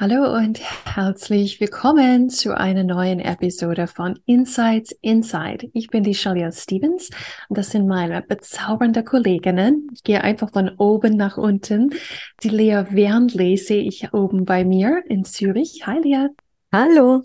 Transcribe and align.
Hallo 0.00 0.34
und 0.34 0.58
herzlich 0.86 1.60
willkommen 1.60 2.30
zu 2.30 2.56
einer 2.56 2.84
neuen 2.84 3.20
Episode 3.20 3.86
von 3.86 4.18
Insights 4.24 4.92
Inside. 5.02 5.68
Ich 5.74 5.88
bin 5.88 6.04
die 6.04 6.14
Shalia 6.14 6.50
Stevens 6.52 7.10
und 7.50 7.58
das 7.58 7.70
sind 7.70 7.86
meine 7.86 8.22
bezaubernden 8.22 9.04
Kolleginnen. 9.04 9.90
Ich 9.92 10.02
gehe 10.02 10.22
einfach 10.24 10.52
von 10.54 10.70
oben 10.78 11.18
nach 11.18 11.36
unten. 11.36 11.90
Die 12.42 12.48
Lea 12.48 12.84
Wernley 12.88 13.58
sehe 13.58 13.82
ich 13.82 14.14
oben 14.14 14.46
bei 14.46 14.64
mir 14.64 15.02
in 15.06 15.24
Zürich. 15.24 15.82
Hi 15.86 15.98
Lea. 15.98 16.28
Hallo. 16.72 17.20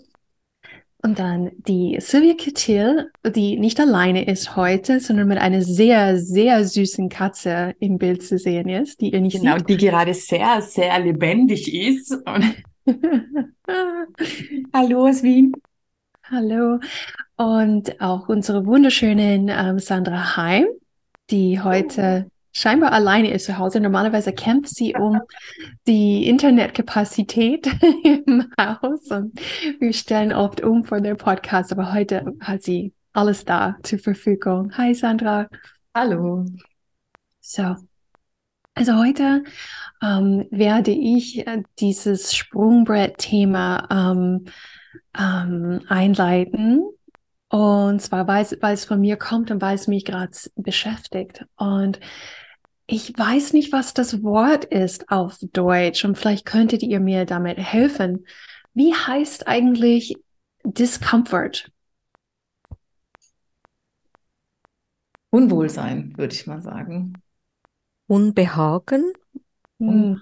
Und 1.06 1.18
dann 1.18 1.52
die 1.68 1.96
Sylvia 2.00 2.34
Kittil, 2.34 3.10
die 3.24 3.58
nicht 3.58 3.78
alleine 3.78 4.26
ist 4.26 4.56
heute, 4.56 4.98
sondern 4.98 5.28
mit 5.28 5.38
einer 5.38 5.62
sehr, 5.62 6.18
sehr 6.18 6.64
süßen 6.64 7.08
Katze 7.08 7.74
im 7.78 7.96
Bild 7.96 8.22
zu 8.22 8.38
sehen 8.38 8.68
ist, 8.68 9.00
die 9.00 9.12
ihr 9.12 9.20
nicht 9.20 9.40
genau, 9.40 9.56
sieht. 9.56 9.68
die 9.68 9.76
gerade 9.76 10.14
sehr, 10.14 10.60
sehr 10.62 10.98
lebendig 10.98 11.72
ist. 11.72 12.18
Hallo 14.72 15.08
aus 15.08 15.22
Wien. 15.22 15.52
Hallo. 16.24 16.78
Und 17.36 18.00
auch 18.00 18.28
unsere 18.28 18.64
wunderschönen 18.64 19.48
ähm, 19.48 19.78
Sandra 19.78 20.36
Heim, 20.36 20.66
die 21.30 21.60
heute 21.60 22.30
scheinbar 22.52 22.92
alleine 22.92 23.32
ist 23.32 23.46
zu 23.46 23.58
Hause. 23.58 23.80
Normalerweise 23.80 24.32
kämpft 24.32 24.74
sie 24.74 24.94
um 24.94 25.20
die 25.86 26.28
Internetkapazität 26.28 27.66
im 28.04 28.50
Haus 28.58 29.10
und 29.10 29.38
wir 29.80 29.92
stellen 29.92 30.32
oft 30.32 30.62
um 30.62 30.84
für 30.84 31.00
den 31.00 31.16
Podcast, 31.16 31.72
aber 31.72 31.92
heute 31.92 32.24
hat 32.40 32.62
sie 32.62 32.92
alles 33.12 33.44
da 33.44 33.76
zur 33.82 33.98
Verfügung. 33.98 34.76
Hi 34.76 34.94
Sandra. 34.94 35.48
Hallo. 35.94 36.46
So. 37.40 37.76
Also 38.78 38.94
heute 38.98 39.42
ähm, 40.02 40.46
werde 40.50 40.90
ich 40.90 41.46
äh, 41.46 41.62
dieses 41.78 42.36
Sprungbrett-Thema 42.36 43.88
ähm, 43.90 44.44
ähm, 45.18 45.80
einleiten. 45.88 46.84
Und 47.48 48.02
zwar, 48.02 48.28
weil 48.28 48.42
es, 48.42 48.58
weil 48.60 48.74
es 48.74 48.84
von 48.84 49.00
mir 49.00 49.16
kommt 49.16 49.50
und 49.50 49.62
weil 49.62 49.76
es 49.76 49.88
mich 49.88 50.04
gerade 50.04 50.36
beschäftigt. 50.56 51.46
Und 51.56 52.00
ich 52.86 53.18
weiß 53.18 53.54
nicht, 53.54 53.72
was 53.72 53.94
das 53.94 54.22
Wort 54.22 54.66
ist 54.66 55.10
auf 55.10 55.38
Deutsch 55.54 56.04
und 56.04 56.18
vielleicht 56.18 56.44
könntet 56.44 56.82
ihr 56.82 57.00
mir 57.00 57.24
damit 57.24 57.56
helfen. 57.56 58.26
Wie 58.74 58.92
heißt 58.92 59.48
eigentlich 59.48 60.16
Discomfort? 60.64 61.70
Unwohlsein, 65.30 66.12
würde 66.18 66.34
ich 66.34 66.46
mal 66.46 66.60
sagen. 66.60 67.14
Unbehagen? 68.06 69.12
Hm. 69.80 70.16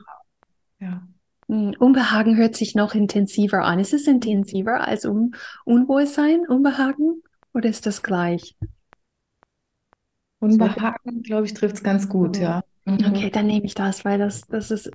Ja. 0.80 1.06
Hm, 1.48 1.74
Unbehagen 1.78 2.36
hört 2.36 2.56
sich 2.56 2.74
noch 2.74 2.94
intensiver 2.94 3.64
an. 3.64 3.78
Ist 3.78 3.92
es 3.94 4.06
intensiver 4.06 4.86
als 4.86 5.04
Un 5.04 5.34
Unwohlsein, 5.64 6.46
Unbehagen? 6.48 7.22
Oder 7.52 7.68
ist 7.68 7.86
das 7.86 8.02
gleich? 8.02 8.56
Unbehagen, 10.40 11.22
glaube 11.22 11.46
ich, 11.46 11.54
trifft 11.54 11.76
es 11.76 11.82
ganz 11.82 12.08
gut, 12.08 12.38
ja. 12.38 12.62
Mhm. 12.84 13.06
Okay, 13.06 13.30
dann 13.30 13.46
nehme 13.46 13.64
ich 13.64 13.74
das, 13.74 14.04
weil 14.04 14.18
das, 14.18 14.42
das 14.42 14.70
ist 14.70 14.90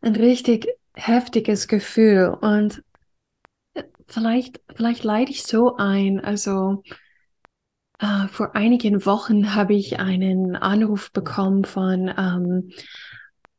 ein 0.00 0.16
richtig 0.16 0.66
heftiges 0.94 1.68
Gefühl. 1.68 2.36
Und 2.40 2.82
äh, 3.74 3.84
vielleicht, 4.06 4.60
vielleicht 4.74 5.04
leide 5.04 5.30
ich 5.30 5.42
so 5.42 5.76
ein. 5.76 6.20
Also 6.20 6.82
äh, 7.98 8.28
vor 8.28 8.54
einigen 8.54 9.06
Wochen 9.06 9.54
habe 9.54 9.74
ich 9.74 9.98
einen 9.98 10.56
Anruf 10.56 11.12
bekommen 11.12 11.64
von 11.64 12.12
ähm, 12.16 12.70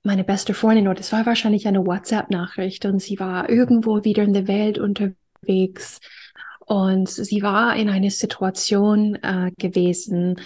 meine 0.03 0.23
beste 0.23 0.53
Freundin, 0.53 0.87
oder 0.87 0.99
es 0.99 1.11
war 1.11 1.25
wahrscheinlich 1.25 1.67
eine 1.67 1.85
WhatsApp-Nachricht 1.85 2.85
und 2.85 3.01
sie 3.01 3.19
war 3.19 3.49
irgendwo 3.49 4.03
wieder 4.03 4.23
in 4.23 4.33
der 4.33 4.47
Welt 4.47 4.77
unterwegs 4.77 5.99
und 6.65 7.09
sie 7.09 7.41
war 7.41 7.75
in 7.75 7.89
einer 7.89 8.09
Situation 8.09 9.15
äh, 9.15 9.51
gewesen 9.57 10.39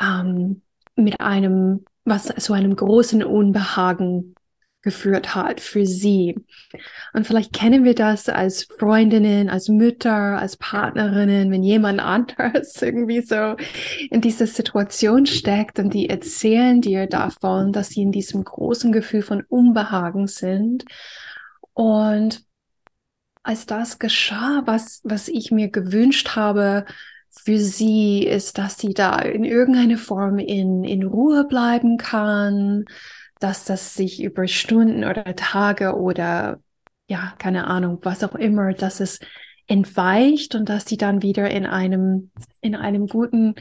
ähm, 0.00 0.62
mit 0.96 1.20
einem, 1.20 1.84
was 2.04 2.26
so 2.26 2.52
einem 2.52 2.74
großen 2.74 3.22
Unbehagen 3.22 4.34
geführt 4.82 5.34
hat 5.34 5.60
für 5.60 5.86
sie. 5.86 6.36
Und 7.12 7.26
vielleicht 7.26 7.52
kennen 7.52 7.84
wir 7.84 7.94
das 7.94 8.28
als 8.28 8.64
Freundinnen, 8.78 9.50
als 9.50 9.68
Mütter, 9.68 10.38
als 10.38 10.56
Partnerinnen, 10.56 11.50
wenn 11.50 11.62
jemand 11.62 12.00
anderes 12.00 12.80
irgendwie 12.82 13.22
so 13.22 13.56
in 14.10 14.20
dieser 14.20 14.46
Situation 14.46 15.26
steckt 15.26 15.78
und 15.78 15.92
die 15.94 16.08
erzählen 16.08 16.80
dir 16.80 17.06
davon, 17.06 17.72
dass 17.72 17.90
sie 17.90 18.02
in 18.02 18.12
diesem 18.12 18.44
großen 18.44 18.92
Gefühl 18.92 19.22
von 19.22 19.42
Unbehagen 19.42 20.28
sind. 20.28 20.84
Und 21.72 22.42
als 23.42 23.66
das 23.66 23.98
geschah, 23.98 24.62
was, 24.66 25.00
was 25.04 25.28
ich 25.28 25.50
mir 25.50 25.70
gewünscht 25.70 26.36
habe, 26.36 26.84
für 27.30 27.58
sie 27.58 28.24
ist, 28.24 28.58
dass 28.58 28.78
sie 28.78 28.94
da 28.94 29.18
in 29.18 29.44
irgendeiner 29.44 29.98
Form 29.98 30.38
in, 30.38 30.84
in 30.84 31.02
Ruhe 31.02 31.46
bleiben 31.46 31.96
kann, 31.98 32.84
dass 33.40 33.64
das 33.64 33.94
sich 33.94 34.22
über 34.22 34.46
Stunden 34.46 35.04
oder 35.04 35.34
Tage 35.36 35.96
oder 35.96 36.60
ja, 37.08 37.34
keine 37.38 37.66
Ahnung, 37.66 37.98
was 38.02 38.22
auch 38.22 38.34
immer, 38.34 38.72
dass 38.74 39.00
es 39.00 39.18
entweicht 39.66 40.54
und 40.54 40.68
dass 40.68 40.86
sie 40.86 40.96
dann 40.96 41.22
wieder 41.22 41.50
in 41.50 41.66
einem, 41.66 42.30
in 42.60 42.74
einem 42.74 43.06
guten 43.06 43.54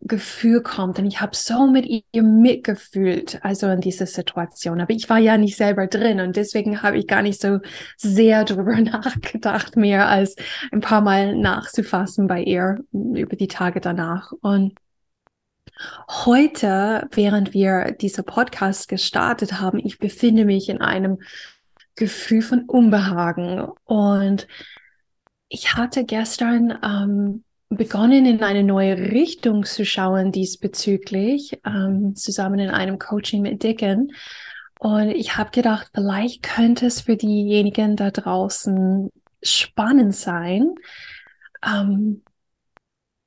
Gefühl 0.00 0.62
kommt. 0.62 0.98
Und 0.98 1.06
ich 1.06 1.20
habe 1.20 1.34
so 1.34 1.66
mit 1.66 1.86
ihr 1.86 2.22
mitgefühlt, 2.22 3.44
also 3.44 3.66
in 3.68 3.80
dieser 3.80 4.06
Situation. 4.06 4.80
Aber 4.80 4.92
ich 4.92 5.08
war 5.10 5.18
ja 5.18 5.36
nicht 5.36 5.56
selber 5.56 5.88
drin 5.88 6.20
und 6.20 6.36
deswegen 6.36 6.82
habe 6.82 6.98
ich 6.98 7.08
gar 7.08 7.22
nicht 7.22 7.40
so 7.40 7.58
sehr 7.96 8.44
darüber 8.44 8.76
nachgedacht, 8.80 9.76
mehr 9.76 10.08
als 10.08 10.36
ein 10.70 10.80
paar 10.80 11.00
Mal 11.00 11.36
nachzufassen 11.36 12.28
bei 12.28 12.42
ihr 12.42 12.78
über 12.92 13.36
die 13.36 13.48
Tage 13.48 13.80
danach. 13.80 14.32
Und 14.40 14.74
Heute, 16.08 17.08
während 17.12 17.54
wir 17.54 17.92
diese 17.92 18.22
Podcast 18.22 18.88
gestartet 18.88 19.60
haben, 19.60 19.78
ich 19.78 19.98
befinde 19.98 20.44
mich 20.44 20.68
in 20.68 20.80
einem 20.80 21.18
Gefühl 21.94 22.42
von 22.42 22.64
Unbehagen 22.64 23.60
und 23.84 24.46
ich 25.48 25.74
hatte 25.74 26.04
gestern 26.04 26.78
ähm, 26.82 27.44
begonnen, 27.68 28.26
in 28.26 28.42
eine 28.42 28.64
neue 28.64 28.96
Richtung 28.96 29.64
zu 29.64 29.84
schauen 29.84 30.32
diesbezüglich, 30.32 31.60
ähm, 31.64 32.14
zusammen 32.14 32.58
in 32.58 32.70
einem 32.70 32.98
Coaching 32.98 33.42
mit 33.42 33.62
Dicken. 33.62 34.12
Und 34.78 35.10
ich 35.10 35.36
habe 35.36 35.50
gedacht, 35.50 35.90
vielleicht 35.94 36.42
könnte 36.42 36.86
es 36.86 37.02
für 37.02 37.16
diejenigen 37.16 37.96
da 37.96 38.10
draußen 38.10 39.10
spannend 39.42 40.14
sein, 40.14 40.74
ähm, 41.66 42.22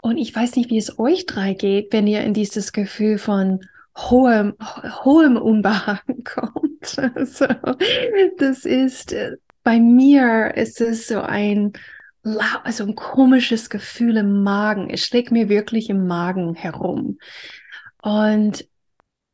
und 0.01 0.17
ich 0.17 0.35
weiß 0.35 0.55
nicht, 0.55 0.69
wie 0.69 0.77
es 0.77 0.97
euch 0.99 1.25
drei 1.25 1.53
geht, 1.53 1.93
wenn 1.93 2.07
ihr 2.07 2.21
in 2.21 2.33
dieses 2.33 2.73
Gefühl 2.73 3.17
von 3.17 3.61
hohem, 3.97 4.55
hohem 5.03 5.37
Unbehagen 5.37 6.23
kommt. 6.23 6.97
Also, 7.15 7.45
das 8.37 8.65
ist, 8.65 9.13
äh, 9.13 9.37
bei 9.63 9.79
mir 9.79 10.55
ist 10.55 10.81
es 10.81 11.07
so 11.07 11.21
ein, 11.21 11.73
also 12.63 12.83
ein 12.85 12.95
komisches 12.95 13.69
Gefühl 13.69 14.17
im 14.17 14.43
Magen. 14.43 14.89
Es 14.89 15.05
schlägt 15.05 15.31
mir 15.31 15.49
wirklich 15.49 15.89
im 15.89 16.07
Magen 16.07 16.55
herum. 16.55 17.19
Und 18.01 18.67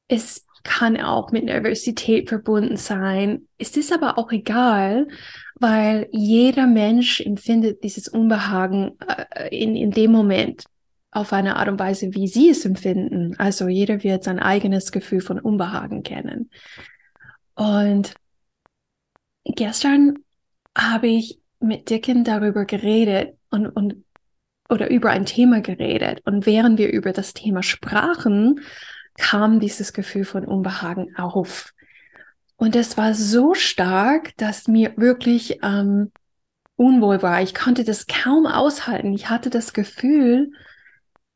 es 0.09 0.45
kann 0.63 0.97
auch 0.99 1.31
mit 1.31 1.45
Nervosität 1.45 2.27
verbunden 2.27 2.75
sein. 2.75 3.47
Es 3.57 3.77
ist 3.77 3.93
aber 3.93 4.17
auch 4.17 4.31
egal, 4.31 5.07
weil 5.59 6.07
jeder 6.11 6.67
Mensch 6.67 7.21
empfindet 7.21 7.83
dieses 7.83 8.07
Unbehagen 8.07 8.91
äh, 9.31 9.55
in, 9.55 9.75
in 9.75 9.91
dem 9.91 10.11
Moment 10.11 10.65
auf 11.11 11.33
eine 11.33 11.55
Art 11.55 11.69
und 11.69 11.79
Weise, 11.79 12.13
wie 12.13 12.27
sie 12.27 12.49
es 12.49 12.65
empfinden. 12.65 13.35
Also 13.37 13.67
jeder 13.67 14.03
wird 14.03 14.23
sein 14.23 14.39
eigenes 14.39 14.91
Gefühl 14.91 15.21
von 15.21 15.39
Unbehagen 15.39 16.03
kennen. 16.03 16.51
Und 17.55 18.13
gestern 19.45 20.19
habe 20.77 21.07
ich 21.07 21.39
mit 21.59 21.89
Dicken 21.89 22.23
darüber 22.23 22.65
geredet 22.65 23.35
und, 23.49 23.67
und 23.67 24.03
oder 24.69 24.89
über 24.89 25.09
ein 25.09 25.25
Thema 25.25 25.61
geredet. 25.61 26.21
Und 26.25 26.45
während 26.45 26.77
wir 26.77 26.91
über 26.91 27.13
das 27.13 27.33
Thema 27.33 27.63
sprachen, 27.63 28.59
kam 29.17 29.59
dieses 29.59 29.93
Gefühl 29.93 30.25
von 30.25 30.45
Unbehagen 30.45 31.15
auf. 31.15 31.73
Und 32.57 32.75
es 32.75 32.97
war 32.97 33.13
so 33.13 33.53
stark, 33.53 34.35
dass 34.37 34.67
mir 34.67 34.93
wirklich 34.97 35.59
ähm, 35.63 36.11
unwohl 36.75 37.21
war. 37.21 37.41
Ich 37.41 37.53
konnte 37.53 37.83
das 37.83 38.07
kaum 38.07 38.45
aushalten. 38.45 39.13
Ich 39.13 39.29
hatte 39.29 39.49
das 39.49 39.73
Gefühl, 39.73 40.51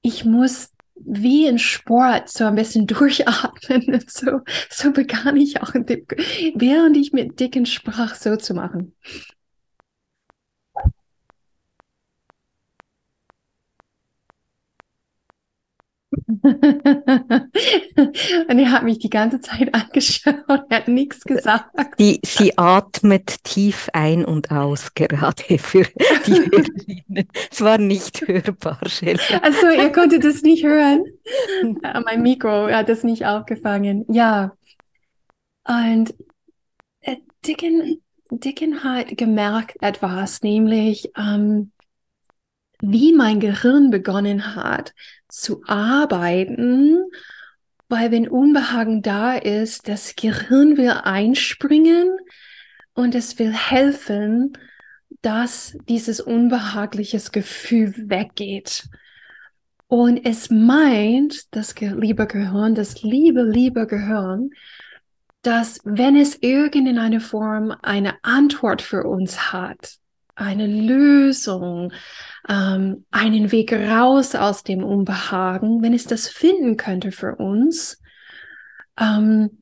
ich 0.01 0.25
muss 0.25 0.71
wie 0.95 1.47
in 1.47 1.59
Sport 1.59 2.29
so 2.29 2.45
ein 2.45 2.55
bisschen 2.55 2.87
durchatmen. 2.87 3.93
Und 3.93 4.11
so, 4.11 4.41
so 4.69 4.91
begann 4.91 5.37
ich 5.37 5.61
auch, 5.61 5.73
während 5.73 6.97
ich 6.97 7.13
mit 7.13 7.39
Dicken 7.39 7.65
sprach, 7.65 8.15
so 8.15 8.35
zu 8.35 8.53
machen. 8.53 8.93
Und 16.11 16.43
er 18.59 18.71
hat 18.71 18.83
mich 18.83 18.99
die 18.99 19.09
ganze 19.09 19.39
Zeit 19.39 19.73
angeschaut, 19.81 20.65
er 20.69 20.77
hat 20.77 20.87
nichts 20.87 21.23
gesagt. 21.23 21.99
Die, 21.99 22.19
sie 22.25 22.57
atmet 22.57 23.43
tief 23.43 23.89
ein 23.93 24.25
und 24.25 24.51
aus, 24.51 24.93
gerade 24.93 25.57
für 25.57 25.85
die 26.25 26.33
Hörerinnen. 26.33 27.27
Es 27.49 27.61
war 27.61 27.77
nicht 27.77 28.27
hörbar, 28.27 28.79
Shelley. 28.87 29.19
Also, 29.41 29.69
ihr 29.69 29.91
konntet 29.91 30.23
das 30.23 30.41
nicht 30.41 30.65
hören. 30.65 31.03
mein 32.05 32.21
Mikro 32.21 32.67
hat 32.67 32.89
das 32.89 33.03
nicht 33.03 33.25
aufgefangen. 33.25 34.05
Ja. 34.09 34.53
Und 35.63 36.13
äh, 37.01 37.17
Dicken, 37.45 38.01
Dicken 38.29 38.83
hat 38.83 39.17
gemerkt 39.17 39.77
etwas, 39.81 40.41
nämlich 40.41 41.11
ähm, 41.17 41.71
wie 42.81 43.13
mein 43.13 43.39
Gehirn 43.39 43.91
begonnen 43.91 44.55
hat, 44.55 44.93
zu 45.31 45.63
arbeiten, 45.65 47.03
weil 47.89 48.11
wenn 48.11 48.27
Unbehagen 48.27 49.01
da 49.01 49.35
ist, 49.35 49.87
das 49.87 50.15
Gehirn 50.15 50.77
will 50.77 50.91
einspringen 50.91 52.09
und 52.93 53.15
es 53.15 53.39
will 53.39 53.51
helfen, 53.51 54.57
dass 55.21 55.77
dieses 55.89 56.19
unbehagliches 56.19 57.31
Gefühl 57.31 57.93
weggeht. 58.09 58.87
Und 59.87 60.25
es 60.25 60.49
meint, 60.49 61.53
das 61.53 61.75
liebe 61.77 62.27
Gehirn, 62.27 62.75
das 62.75 63.03
liebe, 63.03 63.43
liebe 63.43 63.87
Gehirn, 63.87 64.51
dass 65.41 65.81
wenn 65.83 66.15
es 66.15 66.37
irgendeine 66.41 67.19
Form 67.19 67.75
eine 67.81 68.23
Antwort 68.23 68.81
für 68.81 69.03
uns 69.03 69.51
hat, 69.51 69.97
eine 70.35 70.67
Lösung, 70.67 71.91
ähm, 72.49 73.05
einen 73.11 73.51
Weg 73.51 73.73
raus 73.73 74.35
aus 74.35 74.63
dem 74.63 74.83
Unbehagen, 74.83 75.81
wenn 75.81 75.93
es 75.93 76.05
das 76.05 76.27
finden 76.27 76.77
könnte 76.77 77.11
für 77.11 77.35
uns, 77.35 78.01
ähm, 78.99 79.61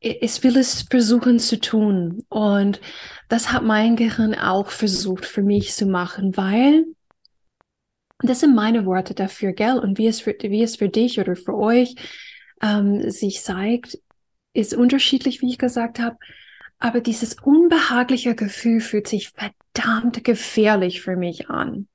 es 0.00 0.42
will 0.42 0.56
es 0.56 0.82
versuchen 0.82 1.38
zu 1.38 1.60
tun. 1.60 2.24
Und 2.28 2.80
das 3.28 3.52
hat 3.52 3.62
mein 3.62 3.96
Gehirn 3.96 4.34
auch 4.34 4.68
versucht 4.68 5.24
für 5.24 5.42
mich 5.42 5.74
zu 5.74 5.86
machen, 5.86 6.36
weil 6.36 6.84
das 8.20 8.40
sind 8.40 8.54
meine 8.54 8.86
Worte 8.86 9.14
dafür, 9.14 9.52
gell? 9.52 9.78
Und 9.78 9.98
wie 9.98 10.06
es 10.06 10.20
für, 10.20 10.36
wie 10.40 10.62
es 10.62 10.76
für 10.76 10.88
dich 10.88 11.18
oder 11.18 11.34
für 11.36 11.54
euch 11.54 11.94
ähm, 12.62 13.10
sich 13.10 13.42
zeigt, 13.42 13.98
ist 14.54 14.74
unterschiedlich, 14.74 15.40
wie 15.42 15.50
ich 15.50 15.58
gesagt 15.58 15.98
habe. 15.98 16.16
Aber 16.82 17.00
dieses 17.00 17.36
unbehagliche 17.40 18.34
Gefühl 18.34 18.80
fühlt 18.80 19.06
sich 19.06 19.30
verdammt 19.30 20.24
gefährlich 20.24 21.00
für 21.00 21.14
mich 21.14 21.48
an. 21.48 21.86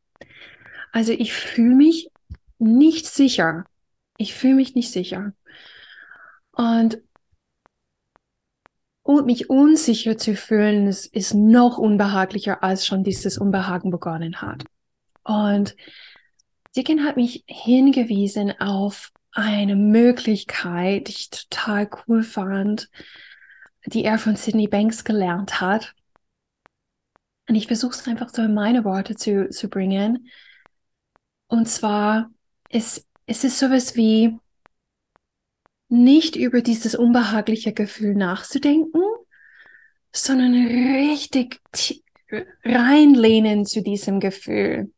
Also 0.94 1.12
ich 1.12 1.34
fühle 1.34 1.76
mich 1.76 2.10
nicht 2.58 3.06
sicher. 3.06 3.66
Ich 4.18 4.34
fühle 4.34 4.56
mich 4.56 4.76
nicht 4.76 4.90
sicher. 4.90 5.34
Und 6.54 7.00
und 9.04 9.26
mich 9.26 9.50
unsicher 9.50 10.18
zu 10.18 10.38
fühlen, 10.38 10.88
ist, 10.88 11.08
ist 11.08 11.34
noch 11.34 11.78
unbehaglicher, 11.78 12.64
als 12.64 12.86
schon 12.88 13.04
dieses 13.04 13.38
Unbehagen 13.38 13.92
begonnen 13.92 14.42
hat. 14.42 14.64
Und 15.24 15.76
Dicken 16.78 17.04
hat 17.04 17.18
mich 17.18 17.44
hingewiesen 17.46 18.58
auf 18.62 19.12
eine 19.34 19.76
Möglichkeit, 19.76 21.10
die 21.10 21.12
ich 21.12 21.30
total 21.30 21.90
cool 22.08 22.24
fand, 22.24 22.90
die 23.88 24.04
er 24.04 24.20
von 24.20 24.36
Sydney 24.36 24.68
Banks 24.68 25.04
gelernt 25.04 25.62
hat. 25.62 25.96
Und 27.48 27.56
ich 27.56 27.68
versuche 27.68 27.94
es 27.94 28.08
einfach 28.08 28.30
so 28.30 28.42
in 28.42 28.54
meine 28.54 28.84
Worte 28.84 29.16
zu, 29.16 29.50
zu 29.50 29.70
bringen. 29.70 30.30
Und 31.48 31.68
zwar 31.70 32.30
ist, 32.70 33.06
ist 33.26 33.58
sowas 33.58 33.96
wie 33.96 34.38
nicht 35.88 36.36
über 36.36 36.62
dieses 36.62 36.96
unbehagliche 36.96 37.72
Gefühl 37.72 38.14
nachzudenken, 38.14 39.02
sondern 40.12 40.54
richtig 40.54 41.62
reinlehnen 42.66 43.66
zu 43.66 43.82
diesem 43.82 44.20
Gefühl. 44.20 44.92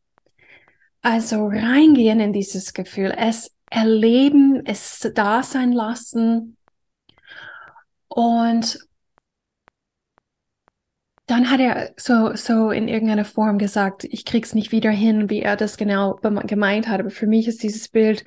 Also 1.02 1.46
reingehen 1.46 2.20
in 2.20 2.34
dieses 2.34 2.74
Gefühl, 2.74 3.14
es 3.16 3.52
erleben, 3.70 4.66
es 4.66 5.08
da 5.14 5.44
sein 5.44 5.72
lassen 5.72 6.58
und 8.10 8.80
dann 11.30 11.52
hat 11.52 11.60
er 11.60 11.94
so, 11.96 12.36
so 12.36 12.72
in 12.72 12.88
irgendeiner 12.88 13.24
Form 13.24 13.60
gesagt, 13.60 14.04
ich 14.04 14.26
krieg's 14.26 14.56
nicht 14.56 14.72
wieder 14.72 14.90
hin, 14.90 15.30
wie 15.30 15.42
er 15.42 15.56
das 15.56 15.78
genau 15.78 16.16
gemeint 16.16 16.88
hat. 16.88 17.00
Aber 17.00 17.12
für 17.12 17.28
mich 17.28 17.48
ist 17.48 17.62
dieses 17.62 17.88
Bild 17.88 18.26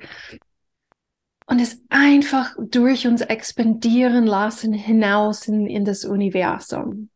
und 1.47 1.59
es 1.59 1.81
einfach 1.89 2.55
durch 2.57 3.05
uns 3.05 3.19
expandieren 3.19 4.25
lassen 4.25 4.71
hinaus 4.71 5.49
in, 5.49 5.67
in 5.67 5.83
das 5.83 6.05
Universum. 6.05 7.09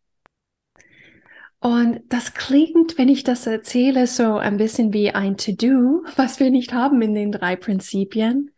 Und 1.59 2.01
das 2.09 2.33
klingt, 2.33 2.97
wenn 2.97 3.07
ich 3.07 3.23
das 3.23 3.47
erzähle, 3.47 4.07
so 4.07 4.35
ein 4.35 4.57
bisschen 4.57 4.91
wie 4.91 5.11
ein 5.11 5.37
To-Do, 5.37 6.03
was 6.17 6.41
wir 6.41 6.51
nicht 6.51 6.73
haben 6.73 7.01
in 7.01 7.15
den 7.15 7.31
drei 7.31 7.55
Prinzipien. 7.55 8.51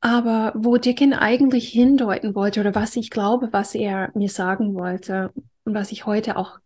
Aber 0.00 0.52
wo 0.54 0.78
Dickin 0.78 1.12
eigentlich 1.12 1.68
hindeuten 1.68 2.34
wollte 2.34 2.60
oder 2.60 2.74
was 2.74 2.96
ich 2.96 3.10
glaube, 3.10 3.52
was 3.52 3.74
er 3.74 4.10
mir 4.14 4.30
sagen 4.30 4.74
wollte 4.74 5.32
und 5.64 5.74
was 5.74 5.92
ich 5.92 6.06
heute 6.06 6.36
auch 6.36 6.58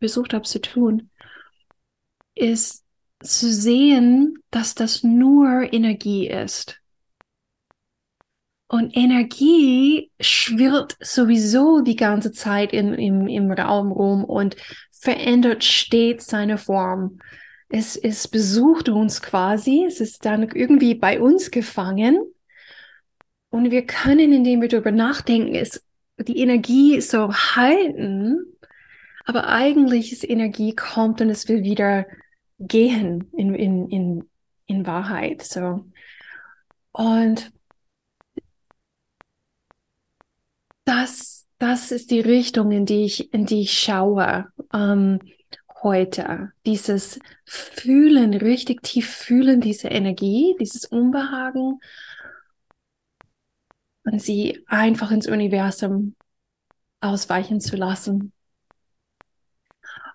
versucht 0.00 0.34
habe 0.34 0.44
zu 0.44 0.60
tun, 0.60 1.10
ist 2.34 2.84
zu 3.22 3.52
sehen, 3.52 4.38
dass 4.50 4.74
das 4.74 5.04
nur 5.04 5.72
Energie 5.72 6.28
ist. 6.28 6.80
Und 8.66 8.96
Energie 8.96 10.10
schwirrt 10.18 10.96
sowieso 10.98 11.82
die 11.82 11.94
ganze 11.94 12.32
Zeit 12.32 12.72
in, 12.72 12.94
im, 12.94 13.28
im 13.28 13.52
Raum 13.52 13.92
rum 13.92 14.24
und 14.24 14.56
verändert 14.90 15.62
stets 15.62 16.26
seine 16.26 16.58
Form. 16.58 17.18
Es, 17.74 17.96
es 17.96 18.28
besucht 18.28 18.90
uns 18.90 19.22
quasi, 19.22 19.84
es 19.86 20.00
ist 20.00 20.26
dann 20.26 20.42
irgendwie 20.42 20.94
bei 20.94 21.18
uns 21.18 21.50
gefangen. 21.50 22.18
Und 23.48 23.70
wir 23.70 23.86
können, 23.86 24.30
indem 24.30 24.60
wir 24.60 24.68
darüber 24.68 24.90
nachdenken, 24.90 25.54
es, 25.54 25.82
die 26.18 26.38
Energie 26.38 27.00
so 27.00 27.32
halten, 27.32 28.44
aber 29.24 29.48
eigentlich 29.48 30.12
ist 30.12 30.28
Energie 30.28 30.74
kommt 30.74 31.22
und 31.22 31.30
es 31.30 31.48
will 31.48 31.62
wieder 31.62 32.06
gehen 32.58 33.30
in, 33.32 33.54
in, 33.54 33.88
in, 33.88 34.30
in 34.66 34.86
Wahrheit. 34.86 35.42
So. 35.42 35.86
Und 36.92 37.52
das, 40.84 41.46
das 41.58 41.90
ist 41.90 42.10
die 42.10 42.20
Richtung, 42.20 42.70
in 42.70 42.84
die 42.84 43.04
ich, 43.04 43.32
in 43.32 43.46
die 43.46 43.62
ich 43.62 43.78
schaue. 43.80 44.48
Ähm, 44.74 45.20
heute. 45.82 46.52
Dieses 46.66 47.18
Fühlen, 47.44 48.34
richtig 48.34 48.82
tief 48.82 49.10
fühlen, 49.10 49.60
diese 49.60 49.88
Energie, 49.88 50.56
dieses 50.60 50.84
Unbehagen 50.84 51.80
und 54.04 54.20
sie 54.20 54.64
einfach 54.66 55.10
ins 55.10 55.28
Universum 55.28 56.14
ausweichen 57.00 57.60
zu 57.60 57.76
lassen. 57.76 58.32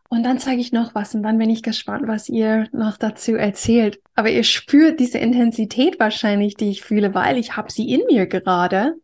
Und 0.10 0.24
dann 0.24 0.40
zeige 0.40 0.62
ich 0.62 0.72
noch 0.72 0.96
was 0.96 1.14
und 1.16 1.24
dann 1.24 1.38
bin 1.38 1.50
ich 1.50 1.64
gespannt, 1.64 2.08
was 2.08 2.30
ihr 2.30 2.70
noch 2.72 2.98
dazu 2.98 3.36
erzählt. 3.36 4.02
Aber 4.16 4.30
ihr 4.30 4.44
spürt 4.44 5.02
diese 5.02 5.18
Intensität 5.18 6.00
wahrscheinlich, 6.00 6.56
die 6.56 6.70
ich 6.70 6.82
fühle, 6.82 7.14
weil 7.14 7.38
ich 7.38 7.58
habe 7.58 7.72
sie 7.72 7.92
in 7.94 8.06
mir 8.08 8.26
gerade. 8.26 8.96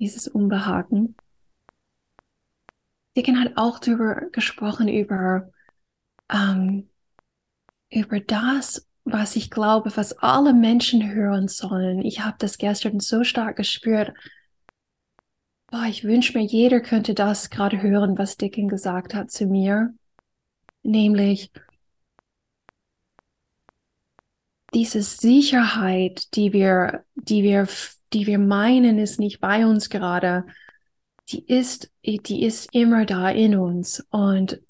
Dieses 0.00 0.26
Unbehagen. 0.26 1.14
Dicken 3.16 3.40
hat 3.40 3.52
auch 3.56 3.78
darüber 3.78 4.30
gesprochen, 4.32 4.88
über, 4.88 5.50
ähm, 6.32 6.88
über 7.90 8.20
das, 8.20 8.86
was 9.04 9.36
ich 9.36 9.50
glaube, 9.50 9.96
was 9.96 10.12
alle 10.18 10.52
Menschen 10.54 11.12
hören 11.12 11.48
sollen. 11.48 12.04
Ich 12.04 12.20
habe 12.20 12.36
das 12.38 12.58
gestern 12.58 13.00
so 13.00 13.24
stark 13.24 13.56
gespürt. 13.56 14.12
Boah, 15.70 15.86
ich 15.88 16.04
wünsche 16.04 16.36
mir, 16.36 16.44
jeder 16.44 16.80
könnte 16.80 17.14
das 17.14 17.50
gerade 17.50 17.80
hören, 17.82 18.18
was 18.18 18.36
Dicken 18.36 18.68
gesagt 18.68 19.14
hat 19.14 19.30
zu 19.30 19.46
mir. 19.46 19.94
Nämlich 20.82 21.50
diese 24.74 25.02
Sicherheit, 25.02 26.34
die 26.36 26.52
wir, 26.52 27.04
die 27.14 27.42
wir, 27.42 27.66
die 28.12 28.26
wir 28.26 28.38
meinen, 28.38 28.98
ist 28.98 29.18
nicht 29.18 29.40
bei 29.40 29.66
uns 29.66 29.90
gerade 29.90 30.44
die 31.32 31.46
ist, 31.46 31.90
die 32.04 32.44
ist 32.44 32.74
immer 32.74 33.06
da 33.06 33.30
in 33.30 33.56
uns 33.56 34.06
und 34.10 34.60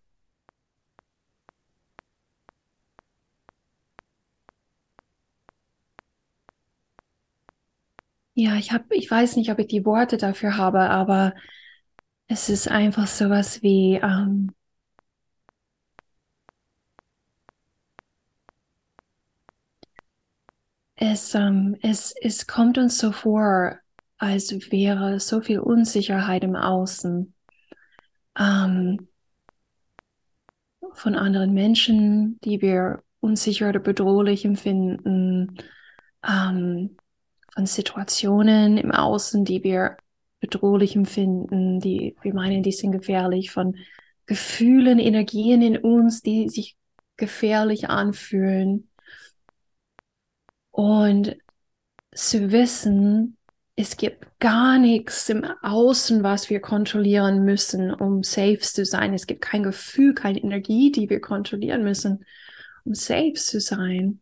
ja, 8.35 8.57
ich 8.57 8.73
habe, 8.73 8.95
ich 8.95 9.11
weiß 9.11 9.37
nicht, 9.37 9.51
ob 9.51 9.59
ich 9.59 9.67
die 9.69 9.85
Worte 9.85 10.17
dafür 10.17 10.57
habe, 10.57 10.81
aber 10.91 11.35
es 12.29 12.49
ist 12.49 12.69
einfach 12.71 13.07
sowas 13.09 13.63
wie 13.63 13.97
ähm, 14.03 14.55
es, 20.97 21.35
ähm, 21.35 21.77
es, 21.83 22.15
es 22.21 22.47
kommt 22.47 22.79
uns 22.79 22.99
so 22.99 23.11
vor, 23.13 23.79
als 24.21 24.53
wäre 24.71 25.19
so 25.19 25.41
viel 25.41 25.61
Unsicherheit 25.61 26.45
im 26.45 26.55
Außen 26.55 27.33
ähm, 28.39 29.09
von 30.93 31.15
anderen 31.15 31.55
Menschen, 31.55 32.39
die 32.45 32.61
wir 32.61 33.03
unsicher 33.21 33.71
oder 33.71 33.81
bedrohlich 33.81 34.45
empfinden, 34.45 35.57
ähm, 36.23 36.97
von 37.55 37.65
Situationen 37.65 38.77
im 38.77 38.93
Außen, 38.93 39.47
die 39.47 39.65
wir 39.65 39.97
bedrohlich 40.39 40.97
empfinden, 40.97 41.81
die 41.81 42.15
wir 42.21 42.35
meinen, 42.35 42.63
die 42.63 42.73
sind 42.73 42.93
gefährlich, 42.93 43.51
von 43.51 43.77
Gefühlen, 44.27 44.99
Energien 44.99 45.63
in 45.63 45.79
uns, 45.79 46.21
die 46.21 46.51
sich 46.51 46.77
gefährlich 47.17 47.89
anfühlen. 47.89 48.91
Und 50.73 51.37
zu 52.15 52.53
wissen, 52.53 53.39
es 53.77 53.97
gibt 53.97 54.27
gar 54.41 54.79
nichts 54.79 55.29
im 55.29 55.45
Außen, 55.63 56.23
was 56.23 56.51
wir 56.51 56.61
kontrollieren 56.61 57.45
müssen, 57.45 57.93
um 57.93 58.23
safe 58.23 58.59
zu 58.61 58.85
sein. 58.85 59.15
Es 59.15 59.27
gibt 59.27 59.41
kein 59.41 59.63
Gefühl, 59.63 60.15
keine 60.15 60.41
Energie, 60.41 60.93
die 60.93 61.09
wir 61.09 61.21
kontrollieren 61.21 61.83
müssen, 61.83 62.25
um 62.85 62.95
safe 62.95 63.35
zu 63.35 63.61
sein. 63.61 64.21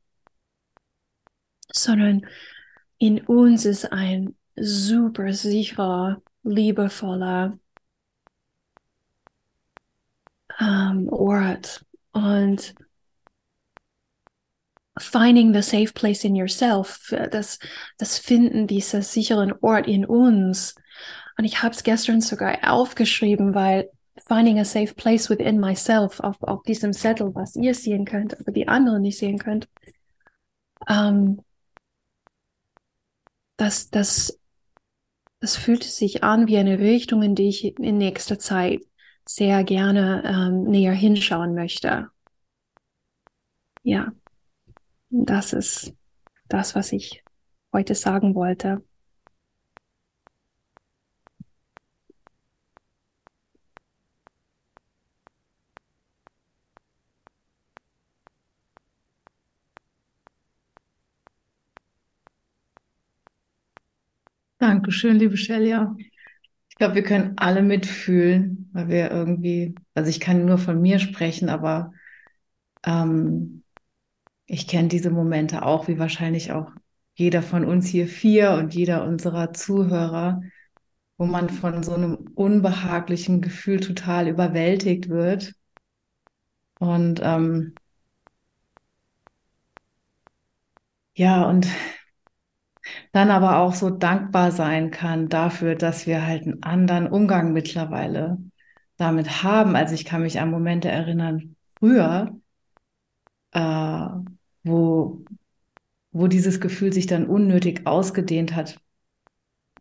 Sondern 1.72 2.26
in 2.98 3.20
uns 3.20 3.64
ist 3.64 3.92
ein 3.92 4.36
super 4.56 5.32
sicherer, 5.32 6.22
liebevoller 6.42 7.58
ähm, 10.60 11.08
Ort. 11.08 11.84
Und 12.12 12.74
finding 14.98 15.52
the 15.52 15.62
safe 15.62 15.92
place 15.92 16.24
in 16.24 16.34
yourself, 16.34 17.14
das, 17.30 17.58
das 17.98 18.18
Finden 18.18 18.66
dieser 18.66 19.02
sicheren 19.02 19.52
Ort 19.60 19.86
in 19.86 20.04
uns. 20.04 20.74
Und 21.36 21.44
ich 21.44 21.62
habe 21.62 21.74
es 21.74 21.82
gestern 21.82 22.20
sogar 22.20 22.58
aufgeschrieben, 22.70 23.54
weil 23.54 23.90
finding 24.26 24.58
a 24.58 24.64
safe 24.64 24.94
place 24.94 25.30
within 25.30 25.60
myself 25.60 26.20
auf, 26.20 26.42
auf 26.42 26.62
diesem 26.64 26.92
Zettel, 26.92 27.34
was 27.34 27.56
ihr 27.56 27.74
sehen 27.74 28.04
könnt, 28.04 28.38
aber 28.38 28.52
die 28.52 28.68
anderen 28.68 29.02
nicht 29.02 29.18
sehen 29.18 29.38
könnt. 29.38 29.68
Ähm, 30.88 31.40
das, 33.56 33.90
das, 33.90 34.38
das 35.40 35.56
fühlt 35.56 35.84
sich 35.84 36.22
an 36.24 36.46
wie 36.46 36.58
eine 36.58 36.78
Richtung, 36.78 37.22
in 37.22 37.34
die 37.34 37.48
ich 37.48 37.78
in 37.78 37.98
nächster 37.98 38.38
Zeit 38.38 38.82
sehr 39.24 39.62
gerne 39.64 40.22
ähm, 40.24 40.64
näher 40.64 40.92
hinschauen 40.92 41.54
möchte. 41.54 42.10
Ja. 43.82 44.12
Das 45.10 45.52
ist 45.52 45.94
das, 46.48 46.74
was 46.74 46.92
ich 46.92 47.24
heute 47.72 47.94
sagen 47.94 48.34
wollte. 48.34 48.82
Dankeschön, 64.58 65.16
liebe 65.18 65.36
Shelia. 65.36 65.94
Ich 66.70 66.76
glaube, 66.76 66.96
wir 66.96 67.02
können 67.04 67.34
alle 67.38 67.62
mitfühlen, 67.62 68.70
weil 68.72 68.88
wir 68.88 69.10
irgendwie, 69.10 69.74
also 69.94 70.10
ich 70.10 70.20
kann 70.20 70.44
nur 70.46 70.58
von 70.58 70.80
mir 70.80 70.98
sprechen, 70.98 71.48
aber 71.48 71.92
ähm, 72.84 73.64
ich 74.48 74.66
kenne 74.66 74.88
diese 74.88 75.10
Momente 75.10 75.64
auch, 75.64 75.88
wie 75.88 75.98
wahrscheinlich 75.98 76.52
auch 76.52 76.72
jeder 77.14 77.42
von 77.42 77.64
uns 77.64 77.86
hier 77.86 78.08
vier 78.08 78.52
und 78.52 78.74
jeder 78.74 79.04
unserer 79.04 79.52
Zuhörer, 79.52 80.40
wo 81.18 81.26
man 81.26 81.50
von 81.50 81.82
so 81.82 81.94
einem 81.94 82.14
unbehaglichen 82.34 83.40
Gefühl 83.42 83.80
total 83.80 84.28
überwältigt 84.28 85.08
wird. 85.10 85.54
Und 86.80 87.20
ähm, 87.22 87.74
ja, 91.14 91.44
und 91.48 91.66
dann 93.12 93.30
aber 93.30 93.58
auch 93.58 93.74
so 93.74 93.90
dankbar 93.90 94.50
sein 94.52 94.90
kann 94.90 95.28
dafür, 95.28 95.74
dass 95.74 96.06
wir 96.06 96.26
halt 96.26 96.44
einen 96.44 96.62
anderen 96.62 97.08
Umgang 97.08 97.52
mittlerweile 97.52 98.38
damit 98.96 99.42
haben. 99.42 99.76
Also 99.76 99.94
ich 99.94 100.04
kann 100.04 100.22
mich 100.22 100.40
an 100.40 100.50
Momente 100.50 100.88
erinnern, 100.88 101.56
früher, 101.78 102.38
äh, 103.52 104.07
wo, 104.68 105.24
wo 106.12 106.26
dieses 106.26 106.60
Gefühl 106.60 106.92
sich 106.92 107.06
dann 107.06 107.26
unnötig 107.26 107.86
ausgedehnt 107.86 108.54
hat. 108.54 108.80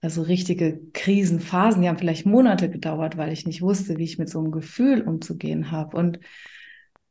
Also 0.02 0.22
richtige 0.22 0.80
Krisenphasen, 0.94 1.82
die 1.82 1.90
haben 1.90 1.98
vielleicht 1.98 2.26
Monate 2.26 2.70
gedauert, 2.70 3.18
weil 3.18 3.34
ich 3.34 3.46
nicht 3.46 3.62
wusste, 3.62 3.98
wie 3.98 4.04
ich 4.04 4.20
mit 4.20 4.30
so 4.30 4.40
einem 4.40 4.52
Gefühl 4.52 5.02
umzugehen 5.02 5.72
habe. 5.72 5.98
Und 5.98 6.20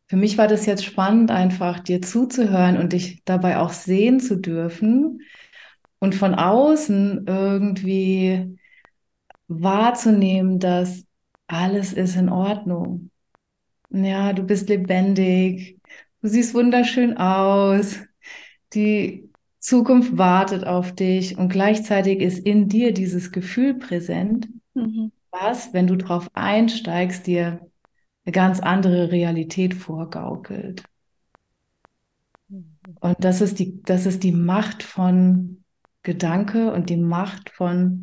für 0.08 0.16
mich 0.16 0.38
war 0.38 0.46
das 0.46 0.66
jetzt 0.66 0.84
spannend, 0.84 1.30
einfach 1.32 1.80
dir 1.80 2.00
zuzuhören 2.00 2.76
und 2.76 2.92
dich 2.92 3.22
dabei 3.24 3.58
auch 3.58 3.72
sehen 3.72 4.20
zu 4.20 4.36
dürfen 4.36 5.20
und 5.98 6.14
von 6.14 6.34
außen 6.34 7.24
irgendwie 7.26 8.58
wahrzunehmen, 9.48 10.60
dass 10.60 11.04
alles 11.48 11.92
ist 11.92 12.16
in 12.16 12.28
Ordnung. 12.28 13.10
Ja, 13.90 14.32
du 14.32 14.42
bist 14.42 14.68
lebendig, 14.68 15.75
Du 16.26 16.32
siehst 16.32 16.54
wunderschön 16.54 17.16
aus. 17.18 18.00
Die 18.74 19.30
Zukunft 19.60 20.18
wartet 20.18 20.66
auf 20.66 20.92
dich 20.92 21.38
und 21.38 21.50
gleichzeitig 21.50 22.18
ist 22.18 22.40
in 22.40 22.66
dir 22.66 22.92
dieses 22.92 23.30
Gefühl 23.30 23.74
präsent, 23.74 24.48
mhm. 24.74 25.12
was, 25.30 25.72
wenn 25.72 25.86
du 25.86 25.94
drauf 25.94 26.28
einsteigst, 26.34 27.28
dir 27.28 27.60
eine 28.24 28.32
ganz 28.32 28.58
andere 28.58 29.12
Realität 29.12 29.72
vorgaukelt. 29.74 30.82
Und 32.48 33.16
das 33.20 33.40
ist 33.40 33.60
die, 33.60 33.80
das 33.82 34.04
ist 34.04 34.24
die 34.24 34.32
Macht 34.32 34.82
von 34.82 35.62
Gedanke 36.02 36.72
und 36.72 36.90
die 36.90 36.96
Macht 36.96 37.50
von 37.50 38.02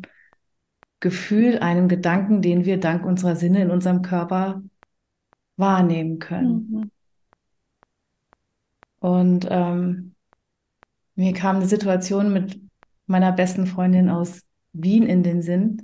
Gefühl, 0.98 1.58
einem 1.58 1.88
Gedanken, 1.88 2.40
den 2.40 2.64
wir 2.64 2.80
dank 2.80 3.04
unserer 3.04 3.36
Sinne 3.36 3.60
in 3.60 3.70
unserem 3.70 4.00
Körper 4.00 4.62
wahrnehmen 5.58 6.20
können. 6.20 6.68
Mhm. 6.70 6.90
Und 9.04 9.46
ähm, 9.50 10.14
mir 11.14 11.34
kam 11.34 11.56
eine 11.56 11.66
Situation 11.66 12.32
mit 12.32 12.58
meiner 13.04 13.32
besten 13.32 13.66
Freundin 13.66 14.08
aus 14.08 14.40
Wien 14.72 15.02
in 15.02 15.22
den 15.22 15.42
Sinn. 15.42 15.82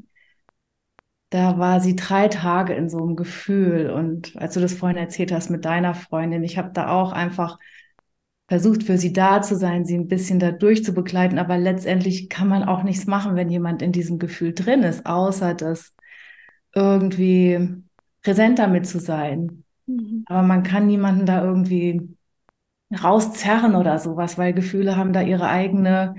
Da 1.29 1.59
war 1.59 1.81
sie 1.81 1.97
drei 1.97 2.29
Tage 2.29 2.73
in 2.73 2.89
so 2.89 2.97
einem 2.97 3.17
Gefühl. 3.17 3.91
Und 3.91 4.35
als 4.39 4.55
du 4.55 4.61
das 4.61 4.73
vorhin 4.73 4.97
erzählt 4.97 5.33
hast 5.33 5.50
mit 5.50 5.67
deiner 5.67 5.93
Freundin, 5.95 6.43
ich 6.43 6.57
habe 6.57 6.71
da 6.73 6.89
auch 6.89 7.12
einfach 7.12 7.59
versucht, 8.49 8.85
für 8.85 8.97
sie 8.97 9.12
da 9.12 9.43
zu 9.43 9.55
sein, 9.55 9.85
sie 9.85 9.99
ein 9.99 10.09
bisschen 10.09 10.39
da 10.39 10.50
durchzubegleiten. 10.50 11.39
Aber 11.39 11.59
letztendlich 11.59 12.31
kann 12.31 12.49
man 12.49 12.62
auch 12.62 12.85
nichts 12.85 13.05
machen, 13.05 13.37
wenn 13.37 13.50
jemand 13.50 13.83
in 13.83 13.93
diesem 13.93 14.19
Gefühl 14.19 14.55
drin 14.55 14.83
ist, 14.83 15.05
außer 15.05 15.53
das 15.53 15.95
irgendwie 16.75 17.83
präsent 18.23 18.59
damit 18.59 18.87
zu 18.87 18.99
sein. 18.99 19.65
Mhm. 19.85 20.25
Aber 20.25 20.41
man 20.41 20.62
kann 20.62 20.87
niemanden 20.87 21.27
da 21.27 21.45
irgendwie 21.45 22.17
rauszerren 22.92 23.75
oder 23.76 23.99
sowas, 23.99 24.38
weil 24.38 24.52
Gefühle 24.52 24.97
haben 24.97 25.12
da 25.12 25.23
ihre 25.23 25.49
eigene 25.49 26.16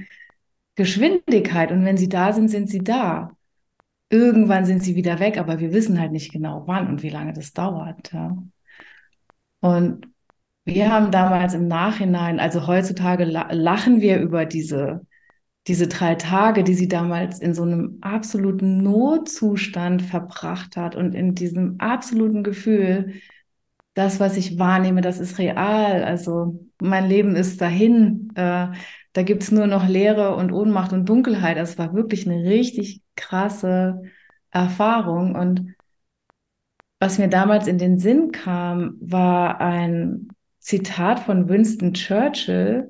Geschwindigkeit 0.75 1.71
und 1.71 1.85
wenn 1.85 1.97
sie 1.97 2.09
da 2.09 2.33
sind, 2.33 2.49
sind 2.49 2.69
sie 2.69 2.79
da. 2.79 3.31
Irgendwann 4.09 4.65
sind 4.65 4.83
sie 4.83 4.95
wieder 4.95 5.19
weg, 5.19 5.37
aber 5.37 5.59
wir 5.59 5.73
wissen 5.73 5.99
halt 5.99 6.11
nicht 6.11 6.31
genau 6.31 6.63
wann 6.67 6.87
und 6.87 7.03
wie 7.03 7.09
lange 7.09 7.33
das 7.33 7.53
dauert. 7.53 8.11
Ja. 8.13 8.37
Und 9.61 10.07
wir 10.65 10.91
haben 10.91 11.11
damals 11.11 11.53
im 11.53 11.67
Nachhinein, 11.67 12.39
also 12.39 12.67
heutzutage 12.67 13.25
lachen 13.25 14.01
wir 14.01 14.19
über 14.19 14.45
diese, 14.45 15.05
diese 15.67 15.87
drei 15.87 16.15
Tage, 16.15 16.63
die 16.63 16.73
sie 16.73 16.87
damals 16.87 17.39
in 17.39 17.53
so 17.53 17.63
einem 17.63 17.97
absoluten 18.01 18.83
Notzustand 18.83 20.01
verbracht 20.01 20.77
hat 20.77 20.95
und 20.95 21.15
in 21.15 21.35
diesem 21.35 21.79
absoluten 21.79 22.43
Gefühl, 22.43 23.13
das, 23.93 24.19
was 24.19 24.37
ich 24.37 24.57
wahrnehme, 24.57 25.01
das 25.01 25.19
ist 25.19 25.37
real. 25.37 26.03
Also 26.03 26.59
mein 26.79 27.07
Leben 27.07 27.35
ist 27.35 27.59
dahin. 27.61 28.31
Äh, 28.35 28.67
da 29.13 29.23
gibt 29.23 29.43
es 29.43 29.51
nur 29.51 29.67
noch 29.67 29.87
Leere 29.87 30.35
und 30.35 30.51
Ohnmacht 30.51 30.93
und 30.93 31.07
Dunkelheit. 31.09 31.57
Das 31.57 31.77
war 31.77 31.93
wirklich 31.93 32.27
eine 32.29 32.43
richtig 32.49 33.01
krasse 33.15 34.01
Erfahrung. 34.51 35.35
Und 35.35 35.75
was 36.99 37.17
mir 37.17 37.27
damals 37.27 37.67
in 37.67 37.77
den 37.77 37.99
Sinn 37.99 38.31
kam, 38.31 38.95
war 39.01 39.59
ein 39.59 40.29
Zitat 40.59 41.19
von 41.19 41.49
Winston 41.49 41.93
Churchill, 41.93 42.89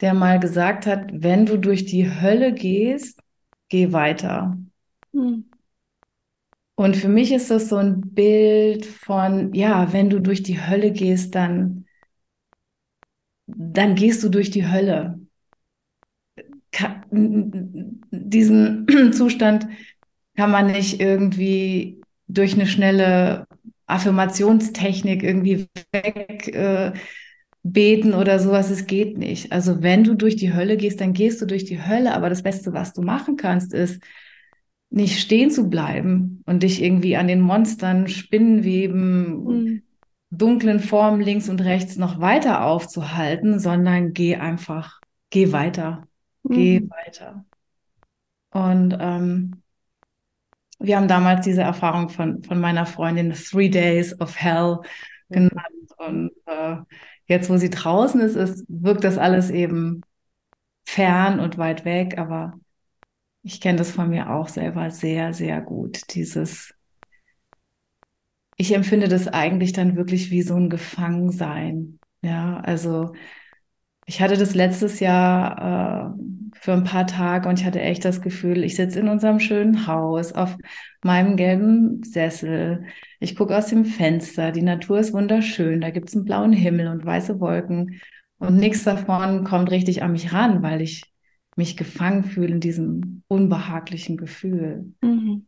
der 0.00 0.14
mal 0.14 0.38
gesagt 0.38 0.86
hat, 0.86 1.10
wenn 1.12 1.46
du 1.46 1.56
durch 1.58 1.86
die 1.86 2.08
Hölle 2.20 2.52
gehst, 2.52 3.20
geh 3.68 3.92
weiter. 3.92 4.58
Mhm. 5.12 5.53
Und 6.76 6.96
für 6.96 7.08
mich 7.08 7.32
ist 7.32 7.50
das 7.50 7.68
so 7.68 7.76
ein 7.76 8.00
Bild 8.00 8.84
von, 8.86 9.52
ja, 9.54 9.92
wenn 9.92 10.10
du 10.10 10.20
durch 10.20 10.42
die 10.42 10.60
Hölle 10.60 10.90
gehst, 10.92 11.34
dann, 11.34 11.86
dann 13.46 13.94
gehst 13.94 14.22
du 14.22 14.28
durch 14.28 14.50
die 14.50 14.66
Hölle. 14.68 15.18
diesen 18.10 18.86
Zustand 19.12 19.66
kann 20.36 20.50
man 20.50 20.66
nicht 20.72 21.00
irgendwie 21.00 22.00
durch 22.26 22.54
eine 22.54 22.66
schnelle 22.66 23.46
Affirmationstechnik 23.86 25.22
irgendwie 25.22 25.66
wegbeten 27.62 28.12
äh, 28.12 28.16
oder 28.16 28.38
sowas. 28.38 28.70
Es 28.70 28.86
geht 28.86 29.18
nicht. 29.18 29.52
Also 29.52 29.82
wenn 29.82 30.04
du 30.04 30.14
durch 30.14 30.36
die 30.36 30.52
Hölle 30.54 30.76
gehst, 30.76 31.00
dann 31.00 31.12
gehst 31.12 31.40
du 31.40 31.46
durch 31.46 31.64
die 31.64 31.82
Hölle. 31.82 32.14
Aber 32.14 32.28
das 32.30 32.42
Beste, 32.42 32.72
was 32.72 32.92
du 32.92 33.02
machen 33.02 33.36
kannst, 33.36 33.74
ist, 33.74 34.02
nicht 34.94 35.18
stehen 35.18 35.50
zu 35.50 35.68
bleiben 35.68 36.40
und 36.46 36.62
dich 36.62 36.80
irgendwie 36.80 37.16
an 37.16 37.26
den 37.26 37.40
Monstern, 37.40 38.06
Spinnenweben, 38.06 39.44
mhm. 39.44 39.82
dunklen 40.30 40.78
Formen 40.78 41.20
links 41.20 41.48
und 41.48 41.60
rechts 41.62 41.96
noch 41.96 42.20
weiter 42.20 42.64
aufzuhalten, 42.64 43.58
sondern 43.58 44.12
geh 44.12 44.36
einfach, 44.36 45.00
geh 45.30 45.50
weiter, 45.50 46.06
mhm. 46.44 46.54
geh 46.54 46.88
weiter. 46.88 47.44
Und 48.52 48.96
ähm, 49.00 49.62
wir 50.78 50.96
haben 50.96 51.08
damals 51.08 51.44
diese 51.44 51.62
Erfahrung 51.62 52.08
von, 52.08 52.44
von 52.44 52.60
meiner 52.60 52.86
Freundin 52.86 53.32
Three 53.32 53.70
Days 53.70 54.20
of 54.20 54.36
Hell 54.36 54.78
mhm. 55.28 55.34
genannt. 55.34 55.92
Und 55.96 56.30
äh, 56.46 56.76
jetzt, 57.26 57.50
wo 57.50 57.56
sie 57.56 57.70
draußen 57.70 58.20
ist, 58.20 58.36
ist, 58.36 58.64
wirkt 58.68 59.02
das 59.02 59.18
alles 59.18 59.50
eben 59.50 60.02
fern 60.84 61.40
und 61.40 61.58
weit 61.58 61.84
weg, 61.84 62.16
aber 62.16 62.52
ich 63.44 63.60
kenne 63.60 63.78
das 63.78 63.92
von 63.92 64.08
mir 64.10 64.30
auch 64.30 64.48
selber 64.48 64.90
sehr, 64.90 65.34
sehr 65.34 65.60
gut. 65.60 66.14
Dieses, 66.14 66.74
ich 68.56 68.74
empfinde 68.74 69.08
das 69.08 69.28
eigentlich 69.28 69.72
dann 69.72 69.96
wirklich 69.96 70.30
wie 70.30 70.42
so 70.42 70.54
ein 70.56 70.70
Gefangensein. 70.70 71.98
Ja, 72.22 72.60
also 72.60 73.12
ich 74.06 74.20
hatte 74.22 74.36
das 74.36 74.54
letztes 74.54 75.00
Jahr 75.00 76.14
äh, 76.16 76.58
für 76.60 76.72
ein 76.72 76.84
paar 76.84 77.06
Tage 77.06 77.48
und 77.48 77.60
ich 77.60 77.66
hatte 77.66 77.80
echt 77.80 78.04
das 78.04 78.22
Gefühl, 78.22 78.64
ich 78.64 78.76
sitze 78.76 79.00
in 79.00 79.08
unserem 79.08 79.40
schönen 79.40 79.86
Haus 79.86 80.32
auf 80.32 80.56
meinem 81.02 81.36
gelben 81.36 82.02
Sessel. 82.02 82.86
Ich 83.20 83.36
gucke 83.36 83.56
aus 83.56 83.66
dem 83.68 83.84
Fenster, 83.84 84.52
die 84.52 84.62
Natur 84.62 84.98
ist 85.00 85.12
wunderschön, 85.12 85.80
da 85.80 85.90
gibt 85.90 86.08
es 86.10 86.16
einen 86.16 86.24
blauen 86.24 86.52
Himmel 86.52 86.88
und 86.88 87.04
weiße 87.04 87.40
Wolken 87.40 88.00
und 88.38 88.56
nichts 88.56 88.84
davon 88.84 89.44
kommt 89.44 89.70
richtig 89.70 90.02
an 90.02 90.12
mich 90.12 90.32
ran, 90.32 90.62
weil 90.62 90.80
ich 90.82 91.13
mich 91.56 91.76
gefangen 91.76 92.24
fühle 92.24 92.48
in 92.54 92.60
diesem 92.60 93.22
unbehaglichen 93.28 94.16
Gefühl. 94.16 94.92
Mhm. 95.02 95.46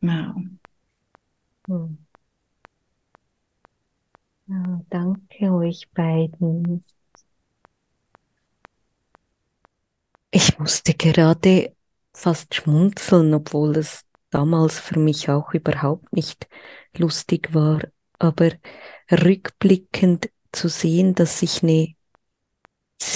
Ja. 0.00 0.34
Hm. 1.68 1.98
ja. 4.46 4.80
Danke 4.90 5.52
euch 5.52 5.88
beiden. 5.92 6.84
Ich 10.30 10.58
musste 10.58 10.92
gerade 10.94 11.74
fast 12.12 12.54
schmunzeln, 12.54 13.32
obwohl 13.34 13.76
es 13.76 14.04
damals 14.30 14.78
für 14.78 14.98
mich 14.98 15.30
auch 15.30 15.54
überhaupt 15.54 16.12
nicht 16.12 16.46
lustig 16.96 17.54
war, 17.54 17.80
aber 18.18 18.50
rückblickend 19.10 20.30
zu 20.52 20.68
sehen, 20.68 21.14
dass 21.14 21.42
ich 21.42 21.62
eine 21.62 21.95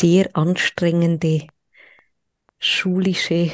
sehr 0.01 0.35
anstrengende 0.35 1.47
schulische 2.59 3.51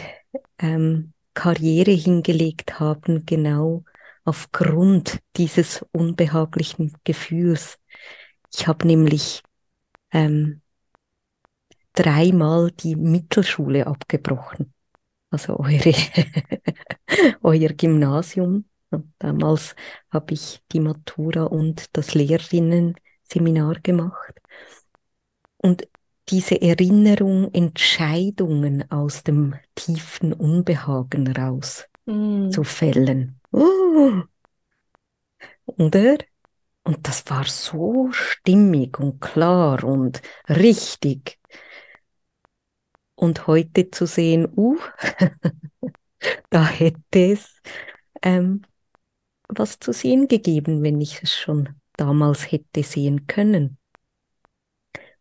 ähm, 0.59 1.13
Karriere 1.35 1.91
hingelegt 1.91 2.79
haben, 2.79 3.27
genau 3.27 3.85
aufgrund 4.25 5.19
dieses 5.37 5.85
unbehaglichen 5.93 6.93
Gefühls. 7.03 7.79
Ich 8.53 8.69
habe 8.69 8.87
nämlich 8.87 9.43
ähm, 10.13 10.63
dreimal 11.95 12.71
die 12.71 12.95
Mittelschule 12.95 13.87
abgebrochen, 13.87 14.73
also 15.31 15.59
eure, 15.59 15.95
euer 17.43 17.71
Gymnasium. 17.71 18.67
Damals 19.19 19.75
habe 20.11 20.35
ich 20.35 20.63
die 20.71 20.81
Matura 20.81 21.43
und 21.45 21.97
das 21.97 22.15
Lehrerinnen-Seminar 22.15 23.81
gemacht. 23.81 24.41
Und 25.59 25.89
diese 26.29 26.61
Erinnerung, 26.61 27.53
Entscheidungen 27.53 28.91
aus 28.91 29.23
dem 29.23 29.55
tiefen 29.75 30.33
Unbehagen 30.33 31.33
raus 31.33 31.85
mm. 32.07 32.51
zu 32.51 32.65
fällen. 32.65 33.41
Uh. 33.53 34.23
Oder? 35.67 36.19
Und 36.83 37.07
das 37.07 37.29
war 37.29 37.45
so 37.45 38.11
stimmig 38.13 38.99
und 38.99 39.21
klar 39.21 39.83
und 39.85 40.23
richtig. 40.49 41.39
Und 43.15 43.47
heute 43.47 43.91
zu 43.91 44.07
sehen, 44.07 44.49
uh, 44.57 44.79
da 46.51 46.67
hätte 46.67 47.33
es 47.33 47.61
ähm, 48.23 48.63
was 49.49 49.79
zu 49.79 49.93
sehen 49.93 50.29
gegeben, 50.29 50.83
wenn 50.83 51.01
ich 51.01 51.23
es 51.23 51.35
schon 51.37 51.69
damals 51.97 52.51
hätte 52.51 52.83
sehen 52.83 53.27
können 53.27 53.79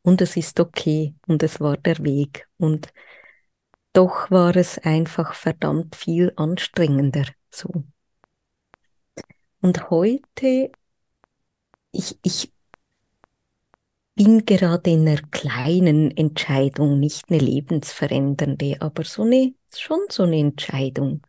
und 0.05 0.21
es 0.21 0.37
ist 0.37 0.59
okay 0.59 1.15
und 1.27 1.41
es 1.41 1.59
war 1.59 1.77
der 1.77 1.97
Weg 2.03 2.47
und 2.57 2.93
doch 3.91 4.29
war 4.29 4.55
es 4.55 4.77
einfach 4.77 5.33
verdammt 5.33 5.95
viel 5.95 6.31
anstrengender 6.35 7.25
so. 7.49 7.83
Und 9.61 9.89
heute, 9.89 10.71
ich, 11.91 12.19
ich 12.21 12.53
bin 14.13 14.45
gerade 14.45 14.91
in 14.91 15.07
einer 15.07 15.21
kleinen 15.31 16.15
Entscheidung, 16.15 16.99
nicht 16.99 17.31
eine 17.31 17.39
lebensverändernde, 17.39 18.77
aber 18.81 19.03
so 19.03 19.23
eine, 19.23 19.55
schon 19.73 20.01
so 20.09 20.23
eine 20.23 20.37
Entscheidung. 20.37 21.25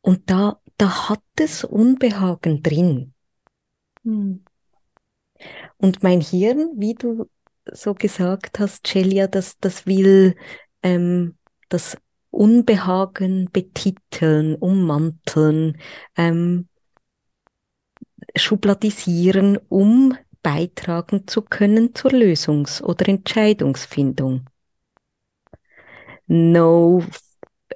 Und 0.00 0.30
da, 0.30 0.62
da 0.78 1.10
hat 1.10 1.22
es 1.36 1.62
Unbehagen 1.64 2.62
drin. 2.62 3.12
Hm. 4.04 4.44
Und 5.78 6.02
mein 6.02 6.20
Hirn, 6.20 6.72
wie 6.76 6.94
du 6.94 7.28
so 7.72 7.94
gesagt 7.94 8.58
hast, 8.58 8.86
Celia, 8.86 9.26
das, 9.26 9.58
das 9.58 9.86
will 9.86 10.36
ähm, 10.82 11.36
das 11.68 11.96
Unbehagen 12.30 13.48
betiteln, 13.52 14.54
ummanteln, 14.56 15.78
ähm, 16.16 16.68
schubladisieren, 18.36 19.58
um 19.68 20.16
beitragen 20.42 21.26
zu 21.26 21.42
können 21.42 21.94
zur 21.94 22.12
Lösungs- 22.12 22.82
oder 22.82 23.08
Entscheidungsfindung. 23.08 24.46
No 26.26 27.02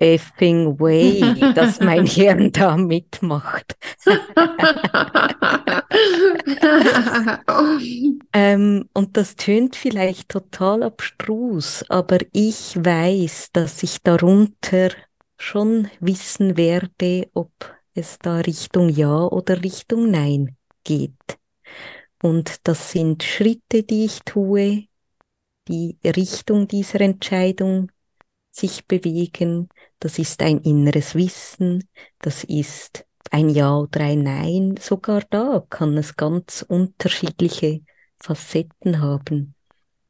effing 0.03 0.79
way, 0.81 1.21
dass 1.55 1.81
mein 1.81 2.07
Hirn 2.07 2.51
da 2.51 2.77
mitmacht. 2.77 3.77
ähm, 8.33 8.89
und 8.93 9.17
das 9.17 9.37
tönt 9.37 9.77
vielleicht 9.77 10.29
total 10.29 10.83
abstrus, 10.83 11.85
aber 11.89 12.19
ich 12.33 12.75
weiß, 12.77 13.51
dass 13.53 13.85
ich 13.85 14.03
darunter 14.03 14.91
schon 15.39 15.89
wissen 16.01 16.57
werde, 16.57 17.29
ob 17.35 17.53
es 17.95 18.19
da 18.19 18.39
Richtung 18.39 18.89
Ja 18.89 19.27
oder 19.27 19.63
Richtung 19.63 20.11
Nein 20.11 20.57
geht. 20.83 21.39
Und 22.23 22.67
das 22.67 22.91
sind 22.91 23.23
Schritte, 23.23 23.85
die 23.85 24.07
ich 24.07 24.21
tue, 24.25 24.87
die 25.69 25.97
Richtung 26.05 26.67
dieser 26.67 27.01
Entscheidung 27.01 27.93
sich 28.53 28.87
bewegen. 28.87 29.69
Das 29.99 30.19
ist 30.19 30.43
ein 30.43 30.59
inneres 30.59 31.15
Wissen, 31.15 31.89
das 32.21 32.45
ist 32.45 33.05
ein 33.31 33.49
Ja 33.49 33.77
oder 33.77 34.01
ein 34.01 34.23
Nein. 34.23 34.75
Sogar 34.79 35.23
da 35.31 35.65
kann 35.69 35.97
es 35.97 36.17
ganz 36.17 36.65
unterschiedliche 36.69 37.81
Facetten 38.19 39.01
haben. 39.01 39.55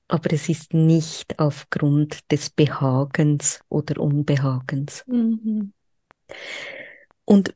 Aber 0.09 0.33
es 0.33 0.49
ist 0.49 0.75
nicht 0.75 1.39
aufgrund 1.39 2.31
des 2.31 2.51
Behagens 2.51 3.61
oder 3.69 4.01
Unbehagens. 4.01 5.05
Mhm. 5.07 5.73
Und 7.25 7.55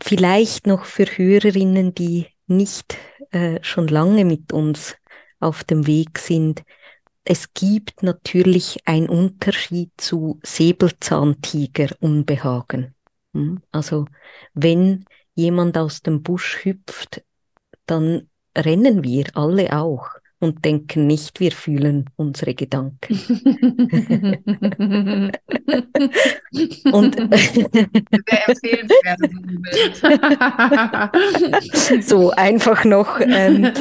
vielleicht 0.00 0.66
noch 0.66 0.84
für 0.84 1.04
Hörerinnen, 1.04 1.94
die 1.94 2.28
nicht 2.46 2.96
äh, 3.30 3.58
schon 3.62 3.88
lange 3.88 4.24
mit 4.24 4.52
uns 4.52 4.96
auf 5.40 5.64
dem 5.64 5.86
Weg 5.86 6.18
sind, 6.18 6.62
es 7.30 7.52
gibt 7.52 8.02
natürlich 8.02 8.78
einen 8.86 9.10
Unterschied 9.10 9.90
zu 9.98 10.40
Säbelzahntiger-Unbehagen. 10.42 12.94
Hm? 13.34 13.60
Also 13.70 14.06
wenn 14.54 15.04
jemand 15.34 15.76
aus 15.76 16.00
dem 16.00 16.22
Busch 16.22 16.64
hüpft, 16.64 17.22
dann 17.84 18.30
rennen 18.56 19.04
wir 19.04 19.26
alle 19.34 19.78
auch 19.78 20.08
und 20.40 20.64
denken 20.64 21.06
nicht, 21.06 21.38
wir 21.40 21.52
fühlen 21.52 22.08
unsere 22.16 22.54
Gedanken. 22.54 23.14
und 26.92 27.16
sehr 27.16 27.26
empfehlenswert. 28.46 29.18
so 32.04 32.30
einfach 32.30 32.84
noch, 32.84 33.18
ähm, 33.20 33.62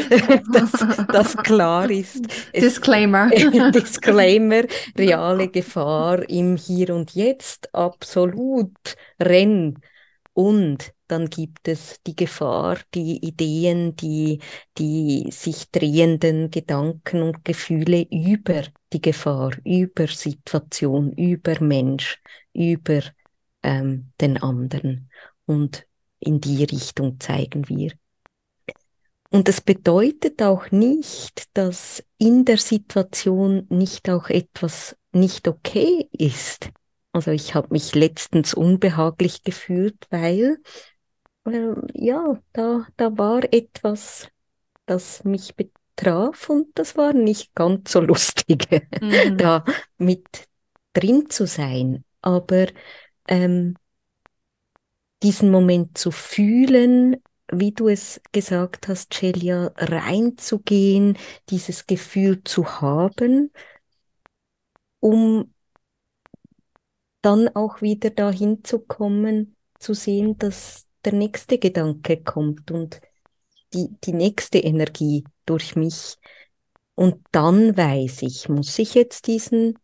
dass 0.51 0.71
das 1.11 1.37
klar 1.37 1.91
ist. 1.91 2.25
Disclaimer. 2.55 3.29
Disclaimer, 3.73 4.63
reale 4.97 5.49
Gefahr 5.49 6.27
im 6.27 6.57
Hier 6.57 6.95
und 6.95 7.11
Jetzt, 7.11 7.75
absolut. 7.75 8.71
Renn. 9.19 9.77
Und 10.33 10.91
dann 11.07 11.29
gibt 11.29 11.67
es 11.67 12.01
die 12.05 12.15
Gefahr, 12.15 12.77
die 12.93 13.25
Ideen, 13.25 13.95
die, 13.95 14.39
die 14.77 15.29
sich 15.31 15.71
drehenden 15.71 16.51
Gedanken 16.51 17.21
und 17.21 17.45
Gefühle 17.45 18.07
über 18.11 18.63
die 18.93 19.01
Gefahr, 19.01 19.51
über 19.63 20.07
Situation, 20.07 21.11
über 21.13 21.61
Mensch, 21.61 22.21
über 22.53 23.01
ähm, 23.63 24.11
den 24.19 24.37
anderen. 24.37 25.09
Und 25.45 25.87
in 26.19 26.41
die 26.41 26.63
Richtung 26.63 27.19
zeigen 27.19 27.69
wir. 27.69 27.91
Und 29.29 29.49
es 29.49 29.61
bedeutet 29.61 30.41
auch 30.41 30.71
nicht, 30.71 31.43
dass 31.53 32.03
in 32.17 32.45
der 32.45 32.57
Situation 32.57 33.67
nicht 33.69 34.09
auch 34.09 34.29
etwas 34.29 34.95
nicht 35.11 35.47
okay 35.47 36.07
ist. 36.11 36.69
Also 37.11 37.31
ich 37.31 37.55
habe 37.55 37.69
mich 37.71 37.95
letztens 37.95 38.53
unbehaglich 38.53 39.43
gefühlt, 39.43 40.05
weil 40.09 40.57
ja, 41.93 42.41
da, 42.53 42.87
da 42.97 43.17
war 43.17 43.43
etwas, 43.53 44.29
das 44.85 45.23
mich 45.23 45.55
betraf 45.55 46.49
und 46.49 46.67
das 46.77 46.97
war 46.97 47.13
nicht 47.13 47.55
ganz 47.55 47.91
so 47.91 48.01
lustig, 48.01 48.67
mhm. 49.01 49.37
da 49.37 49.63
mit 49.97 50.47
drin 50.93 51.29
zu 51.29 51.45
sein. 51.47 52.03
Aber 52.21 52.67
ähm, 53.27 53.75
diesen 55.23 55.51
Moment 55.51 55.97
zu 55.97 56.11
fühlen, 56.11 57.17
wie 57.51 57.71
du 57.71 57.87
es 57.87 58.21
gesagt 58.31 58.87
hast, 58.87 59.13
Celia, 59.13 59.71
reinzugehen, 59.77 61.17
dieses 61.49 61.87
Gefühl 61.87 62.43
zu 62.43 62.81
haben, 62.81 63.51
um 64.99 65.53
dann 67.21 67.49
auch 67.49 67.81
wieder 67.81 68.09
dahin 68.09 68.63
zu 68.63 68.79
kommen, 68.79 69.55
zu 69.79 69.93
sehen, 69.93 70.37
dass 70.37 70.86
der 71.07 71.13
nächste 71.13 71.57
Gedanke 71.57 72.21
kommt 72.21 72.69
und 72.69 72.99
die, 73.73 73.87
die 74.03 74.11
nächste 74.11 74.59
Energie 74.59 75.23
durch 75.45 75.77
mich. 75.77 76.17
Und 76.95 77.25
dann 77.31 77.77
weiß 77.77 78.23
ich, 78.23 78.49
muss 78.49 78.77
ich 78.77 78.93
jetzt 78.93 79.27
diesen 79.27 79.79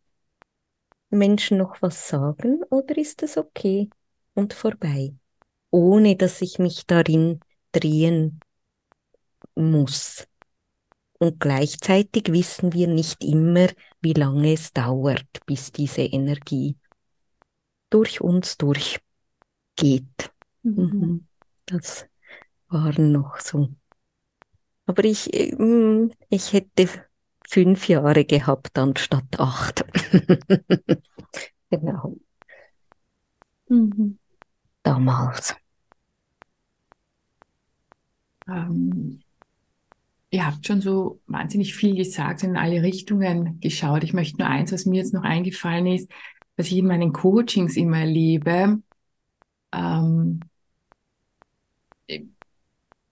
Menschen 1.09 1.59
noch 1.59 1.81
was 1.81 2.09
sagen 2.09 2.61
oder 2.69 2.97
ist 2.97 3.23
es 3.23 3.37
okay 3.37 3.89
und 4.33 4.51
vorbei, 4.53 5.13
ohne 5.69 6.17
dass 6.17 6.41
ich 6.41 6.59
mich 6.59 6.87
darin 6.87 7.39
drehen 7.71 8.41
muss. 9.55 10.27
Und 11.19 11.39
gleichzeitig 11.39 12.33
wissen 12.33 12.73
wir 12.73 12.89
nicht 12.89 13.23
immer, 13.23 13.67
wie 14.01 14.13
lange 14.13 14.51
es 14.51 14.73
dauert, 14.73 15.45
bis 15.45 15.71
diese 15.71 16.01
Energie 16.01 16.75
durch 17.89 18.19
uns 18.19 18.57
durchgeht. 18.57 20.32
Mhm. 20.63 20.83
mhm. 20.83 21.27
Das 21.65 22.07
waren 22.69 23.11
noch 23.11 23.39
so. 23.39 23.69
Aber 24.85 25.03
ich, 25.05 25.29
mm, 25.57 26.09
ich 26.29 26.53
hätte 26.53 26.87
fünf 27.47 27.87
Jahre 27.87 28.25
gehabt 28.25 28.77
anstatt 28.77 29.39
acht. 29.39 29.85
genau. 31.69 32.17
Mhm. 33.69 34.17
Damals. 34.83 35.55
Ähm, 38.47 39.23
ihr 40.29 40.45
habt 40.45 40.65
schon 40.65 40.81
so 40.81 41.21
wahnsinnig 41.27 41.75
viel 41.75 41.95
gesagt, 41.95 42.43
in 42.43 42.57
alle 42.57 42.81
Richtungen 42.81 43.59
geschaut. 43.59 44.03
Ich 44.03 44.13
möchte 44.13 44.39
nur 44.39 44.47
eins, 44.47 44.71
was 44.71 44.85
mir 44.85 44.97
jetzt 44.97 45.13
noch 45.13 45.23
eingefallen 45.23 45.87
ist, 45.87 46.11
was 46.57 46.67
ich 46.67 46.77
in 46.77 46.87
meinen 46.87 47.13
Coachings 47.13 47.77
immer 47.77 47.99
erlebe. 47.99 48.81
Ähm, 49.73 50.39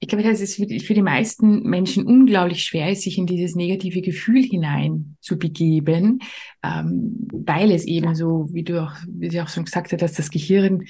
ich 0.04 0.08
glaube, 0.08 0.24
dass 0.24 0.42
es 0.42 0.56
für 0.56 0.66
die 0.96 1.02
meisten 1.04 1.62
Menschen 1.62 2.08
unglaublich 2.08 2.64
schwer 2.64 2.92
ist, 2.92 3.04
sich 3.04 3.20
in 3.20 3.28
dieses 3.28 3.56
negative 3.56 4.02
Gefühl 4.02 4.42
hinein 4.42 5.16
zu 5.22 5.38
begeben, 5.38 6.24
ähm, 6.64 7.28
weil 7.32 7.72
es 7.72 7.86
eben 7.86 8.16
so, 8.16 8.50
wie 8.52 8.64
du 8.64 8.82
auch, 8.82 8.94
wie 9.08 9.30
sie 9.30 9.40
auch 9.40 9.48
schon 9.48 9.66
gesagt 9.66 9.94
hat, 9.94 10.02
dass 10.02 10.14
das 10.14 10.32
Gehirn 10.32 10.86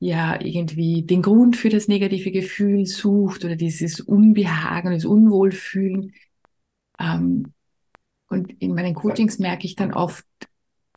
ja 0.00 0.40
irgendwie 0.40 1.04
den 1.04 1.22
Grund 1.22 1.56
für 1.56 1.68
das 1.68 1.86
negative 1.86 2.32
Gefühl 2.32 2.86
sucht 2.86 3.44
oder 3.44 3.54
dieses 3.54 4.00
Unbehagen, 4.00 4.92
das 4.92 5.04
Unwohlfühlen. 5.04 6.12
Ähm, 6.98 7.52
und 8.28 8.52
in 8.60 8.74
meinen 8.74 8.94
Coachings 8.94 9.38
merke 9.38 9.64
ich 9.64 9.76
dann 9.76 9.94
oft, 9.94 10.26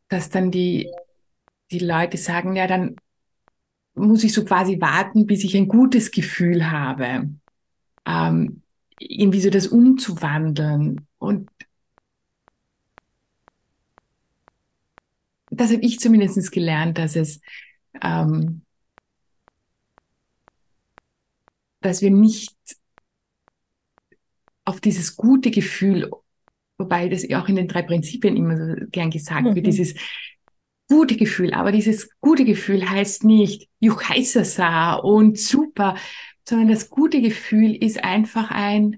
dass 0.08 0.32
dann 0.32 0.50
die, 0.50 0.90
die 1.70 1.80
Leute 1.80 2.18
sagen, 2.18 2.56
ja, 2.56 2.66
dann 2.66 2.96
muss 3.94 4.24
ich 4.24 4.34
so 4.34 4.44
quasi 4.44 4.82
warten, 4.82 5.28
bis 5.28 5.44
ich 5.44 5.56
ein 5.56 5.68
gutes 5.68 6.10
Gefühl 6.10 6.72
habe, 6.72 7.30
ähm, 8.06 8.62
irgendwie 9.00 9.42
so 9.42 9.50
das 9.50 9.68
umzuwandeln. 9.68 11.08
Und 11.18 11.50
das 15.50 15.72
habe 15.72 15.82
ich 15.82 16.00
zumindest 16.00 16.52
gelernt, 16.52 16.98
dass 16.98 17.16
es, 17.16 17.42
ähm, 18.02 18.62
dass 21.82 22.02
wir 22.02 22.12
nicht 22.12 22.56
auf 24.66 24.80
dieses 24.82 25.16
gute 25.16 25.50
Gefühl, 25.50 26.10
wobei 26.78 27.10
das 27.10 27.26
auch 27.34 27.48
in 27.48 27.56
den 27.56 27.68
drei 27.68 27.82
Prinzipien 27.82 28.38
immer 28.38 28.58
so 28.58 28.86
gern 28.92 29.10
gesagt 29.10 29.48
mhm. 29.48 29.56
wird, 29.56 29.68
dieses 29.68 29.96
gute 30.88 31.16
Gefühl. 31.18 31.54
Aber 31.54 31.72
dieses 31.72 32.10
gute 32.20 32.46
Gefühl 32.46 32.88
heißt 32.88 33.24
nicht 33.24 33.70
Juchaisasa 33.80 34.96
und 34.96 35.40
super, 35.40 35.96
sondern 36.50 36.70
das 36.70 36.90
gute 36.90 37.22
Gefühl 37.22 37.76
ist 37.76 38.04
einfach 38.04 38.52
ein 38.52 38.96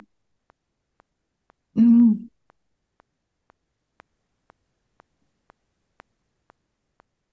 mm, 1.74 2.30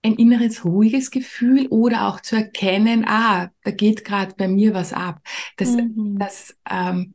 ein 0.03 0.15
inneres 0.15 0.65
ruhiges 0.65 1.11
Gefühl 1.11 1.67
oder 1.69 2.09
auch 2.09 2.21
zu 2.21 2.37
erkennen, 2.37 3.05
ah, 3.07 3.51
da 3.65 3.71
geht 3.71 4.05
gerade 4.05 4.35
bei 4.37 4.49
mir 4.49 4.73
was 4.75 4.93
ab. 4.93 5.21
Das, 5.57 5.71
mhm. 5.71 6.19
das 6.19 6.57
ähm, 6.71 7.15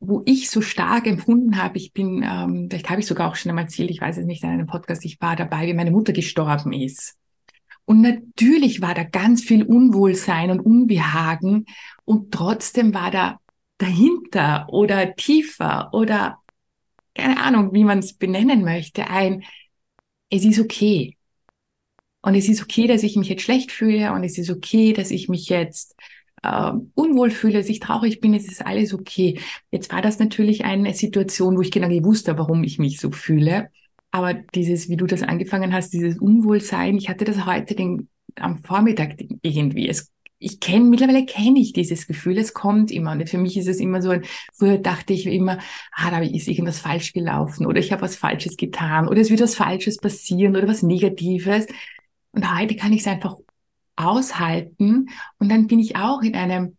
wo 0.00 0.22
ich 0.24 0.50
so 0.50 0.62
stark 0.62 1.06
empfunden 1.06 1.62
habe, 1.62 1.76
ich 1.76 1.92
bin, 1.92 2.22
ähm, 2.22 2.68
vielleicht 2.70 2.88
habe 2.88 3.00
ich 3.00 3.06
sogar 3.06 3.30
auch 3.30 3.36
schon 3.36 3.50
einmal 3.50 3.64
erzählt, 3.64 3.90
ich 3.90 4.00
weiß 4.00 4.16
es 4.16 4.24
nicht 4.24 4.42
in 4.42 4.48
einem 4.48 4.66
Podcast, 4.66 5.04
ich 5.04 5.20
war 5.20 5.36
dabei, 5.36 5.66
wie 5.66 5.74
meine 5.74 5.90
Mutter 5.90 6.12
gestorben 6.12 6.72
ist. 6.72 7.19
Und 7.90 8.02
natürlich 8.02 8.80
war 8.80 8.94
da 8.94 9.02
ganz 9.02 9.42
viel 9.42 9.64
Unwohlsein 9.64 10.52
und 10.52 10.60
Unbehagen 10.60 11.66
und 12.04 12.30
trotzdem 12.30 12.94
war 12.94 13.10
da 13.10 13.40
dahinter 13.78 14.68
oder 14.68 15.16
tiefer 15.16 15.92
oder 15.92 16.38
keine 17.16 17.42
Ahnung, 17.42 17.74
wie 17.74 17.82
man 17.82 17.98
es 17.98 18.12
benennen 18.12 18.62
möchte, 18.62 19.08
ein, 19.08 19.42
es 20.30 20.44
ist 20.44 20.60
okay. 20.60 21.16
Und 22.22 22.36
es 22.36 22.48
ist 22.48 22.62
okay, 22.62 22.86
dass 22.86 23.02
ich 23.02 23.16
mich 23.16 23.28
jetzt 23.28 23.42
schlecht 23.42 23.72
fühle 23.72 24.12
und 24.12 24.22
es 24.22 24.38
ist 24.38 24.50
okay, 24.50 24.92
dass 24.92 25.10
ich 25.10 25.28
mich 25.28 25.48
jetzt 25.48 25.96
äh, 26.44 26.70
unwohl 26.94 27.32
fühle, 27.32 27.54
dass 27.54 27.68
ich 27.68 27.80
traurig 27.80 28.20
bin, 28.20 28.34
es 28.34 28.46
ist 28.46 28.64
alles 28.64 28.94
okay. 28.94 29.40
Jetzt 29.72 29.92
war 29.92 30.00
das 30.00 30.20
natürlich 30.20 30.64
eine 30.64 30.94
Situation, 30.94 31.56
wo 31.56 31.60
ich 31.60 31.72
genau 31.72 31.88
gewusst 31.88 32.28
habe, 32.28 32.38
warum 32.38 32.62
ich 32.62 32.78
mich 32.78 33.00
so 33.00 33.10
fühle. 33.10 33.72
Aber 34.10 34.34
dieses, 34.34 34.88
wie 34.88 34.96
du 34.96 35.06
das 35.06 35.22
angefangen 35.22 35.72
hast, 35.72 35.92
dieses 35.92 36.18
Unwohlsein, 36.18 36.96
ich 36.96 37.08
hatte 37.08 37.24
das 37.24 37.46
heute 37.46 37.74
den, 37.74 38.08
am 38.36 38.58
Vormittag 38.58 39.16
irgendwie. 39.42 39.88
Es, 39.88 40.10
ich 40.38 40.58
kenne, 40.58 40.86
mittlerweile 40.86 41.26
kenne 41.26 41.60
ich 41.60 41.72
dieses 41.72 42.06
Gefühl, 42.06 42.38
es 42.38 42.54
kommt 42.54 42.90
immer. 42.90 43.12
Und 43.12 43.28
für 43.28 43.38
mich 43.38 43.56
ist 43.56 43.68
es 43.68 43.78
immer 43.78 44.02
so 44.02 44.10
ein, 44.10 44.24
früher 44.52 44.78
dachte 44.78 45.12
ich 45.12 45.26
immer, 45.26 45.58
ah, 45.92 46.10
da 46.10 46.20
ist 46.20 46.48
irgendwas 46.48 46.80
falsch 46.80 47.12
gelaufen 47.12 47.66
oder 47.66 47.78
ich 47.78 47.92
habe 47.92 48.02
was 48.02 48.16
Falsches 48.16 48.56
getan 48.56 49.06
oder 49.06 49.20
es 49.20 49.30
wird 49.30 49.40
was 49.40 49.54
Falsches 49.54 49.98
passieren 49.98 50.56
oder 50.56 50.66
was 50.66 50.82
Negatives. 50.82 51.66
Und 52.32 52.58
heute 52.58 52.74
kann 52.76 52.92
ich 52.92 53.00
es 53.00 53.06
einfach 53.06 53.36
aushalten. 53.96 55.10
Und 55.38 55.48
dann 55.50 55.66
bin 55.66 55.78
ich 55.78 55.96
auch 55.96 56.22
in 56.22 56.34
einem 56.34 56.76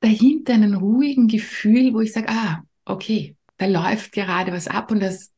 dahinter 0.00 0.54
einen 0.54 0.74
ruhigen 0.74 1.28
Gefühl, 1.28 1.92
wo 1.92 2.00
ich 2.00 2.12
sage, 2.12 2.28
ah, 2.30 2.62
okay, 2.84 3.36
da 3.58 3.66
läuft 3.66 4.12
gerade 4.12 4.52
was 4.52 4.66
ab 4.66 4.90
und 4.90 5.00
das 5.00 5.30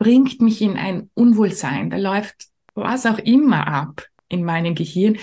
bringt 0.00 0.40
mich 0.40 0.62
in 0.62 0.76
ein 0.76 1.10
Unwohlsein. 1.14 1.90
Da 1.90 1.98
läuft 1.98 2.48
was 2.74 3.04
auch 3.04 3.18
immer 3.18 3.66
ab 3.68 4.06
in 4.28 4.42
meinem 4.42 4.74
Gehirn. 4.74 5.18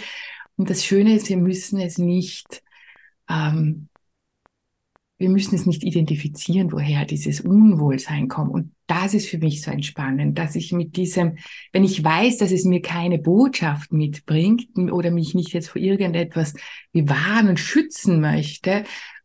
Und 0.55 0.69
das 0.69 0.85
Schöne 0.85 1.15
ist, 1.15 1.29
wir 1.29 1.37
müssen 1.37 1.79
es 1.79 1.97
nicht, 1.97 2.61
ähm, 3.27 3.89
wir 5.17 5.29
müssen 5.29 5.55
es 5.55 5.65
nicht 5.65 5.83
identifizieren, 5.83 6.71
woher 6.71 7.05
dieses 7.05 7.41
Unwohlsein 7.41 8.27
kommt. 8.27 8.53
Und 8.53 8.75
das 8.85 9.15
ist 9.15 9.27
für 9.27 9.39
mich 9.39 9.63
so 9.63 9.71
entspannend, 9.71 10.37
dass 10.37 10.55
ich 10.55 10.71
mit 10.71 10.95
diesem, 10.95 11.37
wenn 11.71 11.83
ich 11.83 12.03
weiß, 12.03 12.37
dass 12.37 12.51
es 12.51 12.63
mir 12.63 12.83
keine 12.83 13.17
Botschaft 13.17 13.91
mitbringt 13.91 14.67
oder 14.77 15.09
mich 15.09 15.33
nicht 15.33 15.53
jetzt 15.53 15.69
vor 15.69 15.81
irgendetwas 15.81 16.53
bewahren 16.91 17.49
und 17.49 17.59
schützen 17.59 18.21
möchte, 18.21 18.83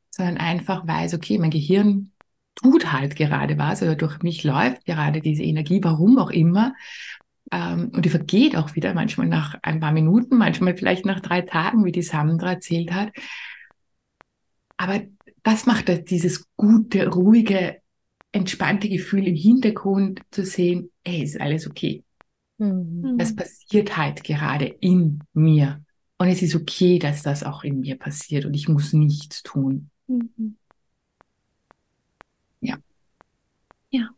sondern 0.09 0.39
einfach 0.39 0.87
weiß, 0.87 1.13
okay, 1.13 1.37
mein 1.39 1.51
Gehirn 1.51 2.12
tut 2.55 2.93
halt 2.93 3.17
gerade 3.17 3.59
was 3.59 3.83
oder 3.83 3.97
durch 3.97 4.23
mich 4.23 4.45
läuft 4.45 4.85
gerade 4.85 5.21
diese 5.21 5.43
Energie, 5.43 5.81
warum 5.83 6.19
auch 6.19 6.31
immer. 6.31 6.75
Ähm, 7.51 7.91
und 7.95 8.05
die 8.05 8.11
vergeht 8.11 8.57
auch 8.57 8.75
wieder, 8.75 8.95
manchmal 8.95 9.27
nach 9.27 9.59
ein 9.63 9.81
paar 9.81 9.93
Minuten, 9.93 10.37
manchmal 10.37 10.77
vielleicht 10.77 11.05
nach 11.05 11.21
drei 11.21 11.43
Tagen, 11.43 11.85
wie 11.85 11.93
die 11.93 12.03
Sandra 12.03 12.53
erzählt 12.53 12.93
hat. 12.93 13.11
Aber 14.77 15.01
das 15.43 15.67
macht 15.67 15.89
das, 15.89 16.05
dieses 16.05 16.47
gute, 16.57 17.09
ruhige, 17.09 17.81
entspannte 18.33 18.89
Gefühl 18.89 19.29
im 19.29 19.37
Hintergrund 19.37 20.23
zu 20.31 20.45
sehen, 20.45 20.91
ey, 21.05 21.23
ist 21.23 21.41
alles 21.41 21.69
okay. 21.69 22.03
Mhm. 22.59 23.17
Das 23.19 23.35
passiert 23.35 23.97
halt 23.97 24.25
gerade 24.25 24.67
in 24.67 25.21
mir. 25.35 25.85
Und 26.19 26.29
es 26.29 26.43
ist 26.43 26.55
okay, 26.55 26.99
dass 26.99 27.23
das 27.23 27.43
auch 27.43 27.65
in 27.65 27.81
mir 27.81 27.99
passiert 27.99 28.45
und 28.45 28.55
ich 28.55 28.69
muss 28.69 28.93
nichts 28.93 29.43
tun. 29.43 29.91
Mhm. 30.07 30.57
Ja. 32.61 32.79
Ja. 33.93 34.09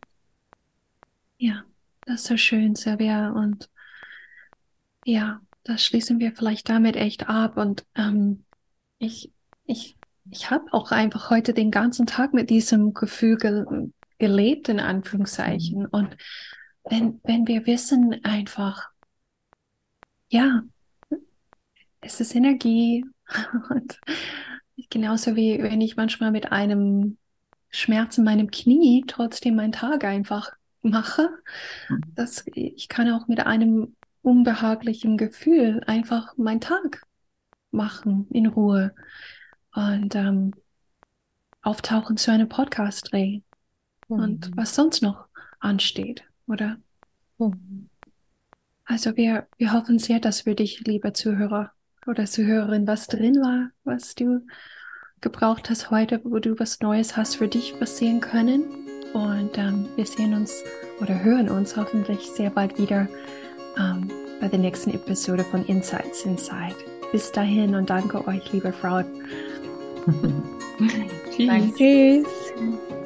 Ja, 1.39 1.65
das 2.07 2.23
ist 2.23 2.27
so 2.29 2.37
schön, 2.37 2.75
Silvia. 2.77 3.31
Und 3.31 3.69
ja, 5.05 5.41
das 5.65 5.85
schließen 5.85 6.19
wir 6.21 6.33
vielleicht 6.33 6.69
damit 6.69 6.97
echt 6.97 7.29
ab. 7.29 7.57
Und 7.57 7.85
ähm, 7.95 8.45
ich, 8.99 9.33
ich, 9.67 9.97
ich 10.31 10.51
habe 10.51 10.73
auch 10.73 10.91
einfach 10.93 11.31
heute 11.31 11.53
den 11.55 11.71
ganzen 11.71 12.07
Tag 12.07 12.33
mit 12.35 12.51
diesem 12.51 12.95
Gefühl 12.95 13.37
ge 13.37 13.65
gelebt, 14.19 14.69
in 14.69 14.81
Anführungszeichen. 14.81 15.81
Mhm. 15.83 15.89
Und 15.91 16.17
wenn, 16.85 17.21
wenn 17.25 17.47
wir 17.49 17.67
wissen 17.67 18.25
einfach, 18.25 18.89
ja, 20.29 20.63
es 22.01 22.21
ist 22.21 22.35
Energie 22.35 23.05
und 23.71 23.99
Genauso 24.91 25.37
wie 25.37 25.63
wenn 25.63 25.81
ich 25.81 25.97
manchmal 25.97 26.31
mit 26.31 26.53
einem 26.53 27.19
Schmerz 27.75 28.19
in 28.19 28.25
meinem 28.25 28.51
Knie 28.51 29.05
trotzdem 29.07 29.57
meinen 29.57 29.73
Tag 29.73 30.05
einfach 30.05 30.53
mache. 30.83 31.29
Mhm. 31.89 32.03
Das, 32.15 32.45
ich 32.55 32.89
kann 32.89 33.11
auch 33.11 33.27
mit 33.27 33.41
einem 33.41 33.97
unbehaglichen 34.23 35.17
Gefühl 35.17 35.83
einfach 35.87 36.37
meinen 36.37 36.61
Tag 36.61 37.03
machen 37.71 38.27
in 38.31 38.47
Ruhe 38.47 38.95
und 39.75 40.15
ähm, 40.15 40.53
auftauchen 41.63 42.17
zu 42.17 42.31
einem 42.31 42.49
Podcast-Dreh 42.49 43.41
mhm. 44.09 44.19
und 44.19 44.57
was 44.57 44.75
sonst 44.75 45.03
noch 45.03 45.27
ansteht, 45.59 46.25
oder? 46.47 46.77
Mhm. 47.39 47.89
Also 48.85 49.17
wir, 49.17 49.49
wir 49.57 49.73
hoffen 49.73 49.99
sehr, 49.99 50.21
dass 50.21 50.43
für 50.43 50.55
dich, 50.55 50.81
lieber 50.87 51.15
Zuhörer, 51.15 51.73
oder 52.07 52.27
Zuhörerin, 52.27 52.87
was 52.87 53.07
drin 53.07 53.37
war, 53.37 53.71
was 53.85 54.15
du 54.15 54.47
gebraucht 55.25 55.71
hast 55.71 55.91
heute, 55.91 56.21
wo 56.23 56.39
du 56.39 56.57
was 56.61 56.79
Neues 56.81 57.17
hast 57.17 57.37
für 57.37 57.49
dich 57.49 57.77
passieren 57.81 58.21
können. 58.21 58.65
Und 59.15 59.59
ähm, 59.59 59.89
wir 59.97 60.07
sehen 60.07 60.35
uns 60.35 60.63
oder 61.01 61.25
hören 61.25 61.49
uns 61.49 61.77
hoffentlich 61.77 62.21
sehr 62.31 62.51
bald 62.51 62.79
wieder 62.79 63.09
ähm, 63.79 64.09
bei 64.41 64.49
der 64.49 64.59
nächsten 64.59 64.91
Episode 64.91 65.43
von 65.45 65.65
Insights 65.67 66.25
Inside. 66.25 66.77
Bis 67.11 67.33
dahin 67.33 67.75
und 67.75 67.91
danke 67.91 68.27
euch, 68.29 68.53
liebe 68.53 68.73
Frau. 68.73 69.03
Tschüss. 71.31 71.75
Tschüss. 71.75 73.04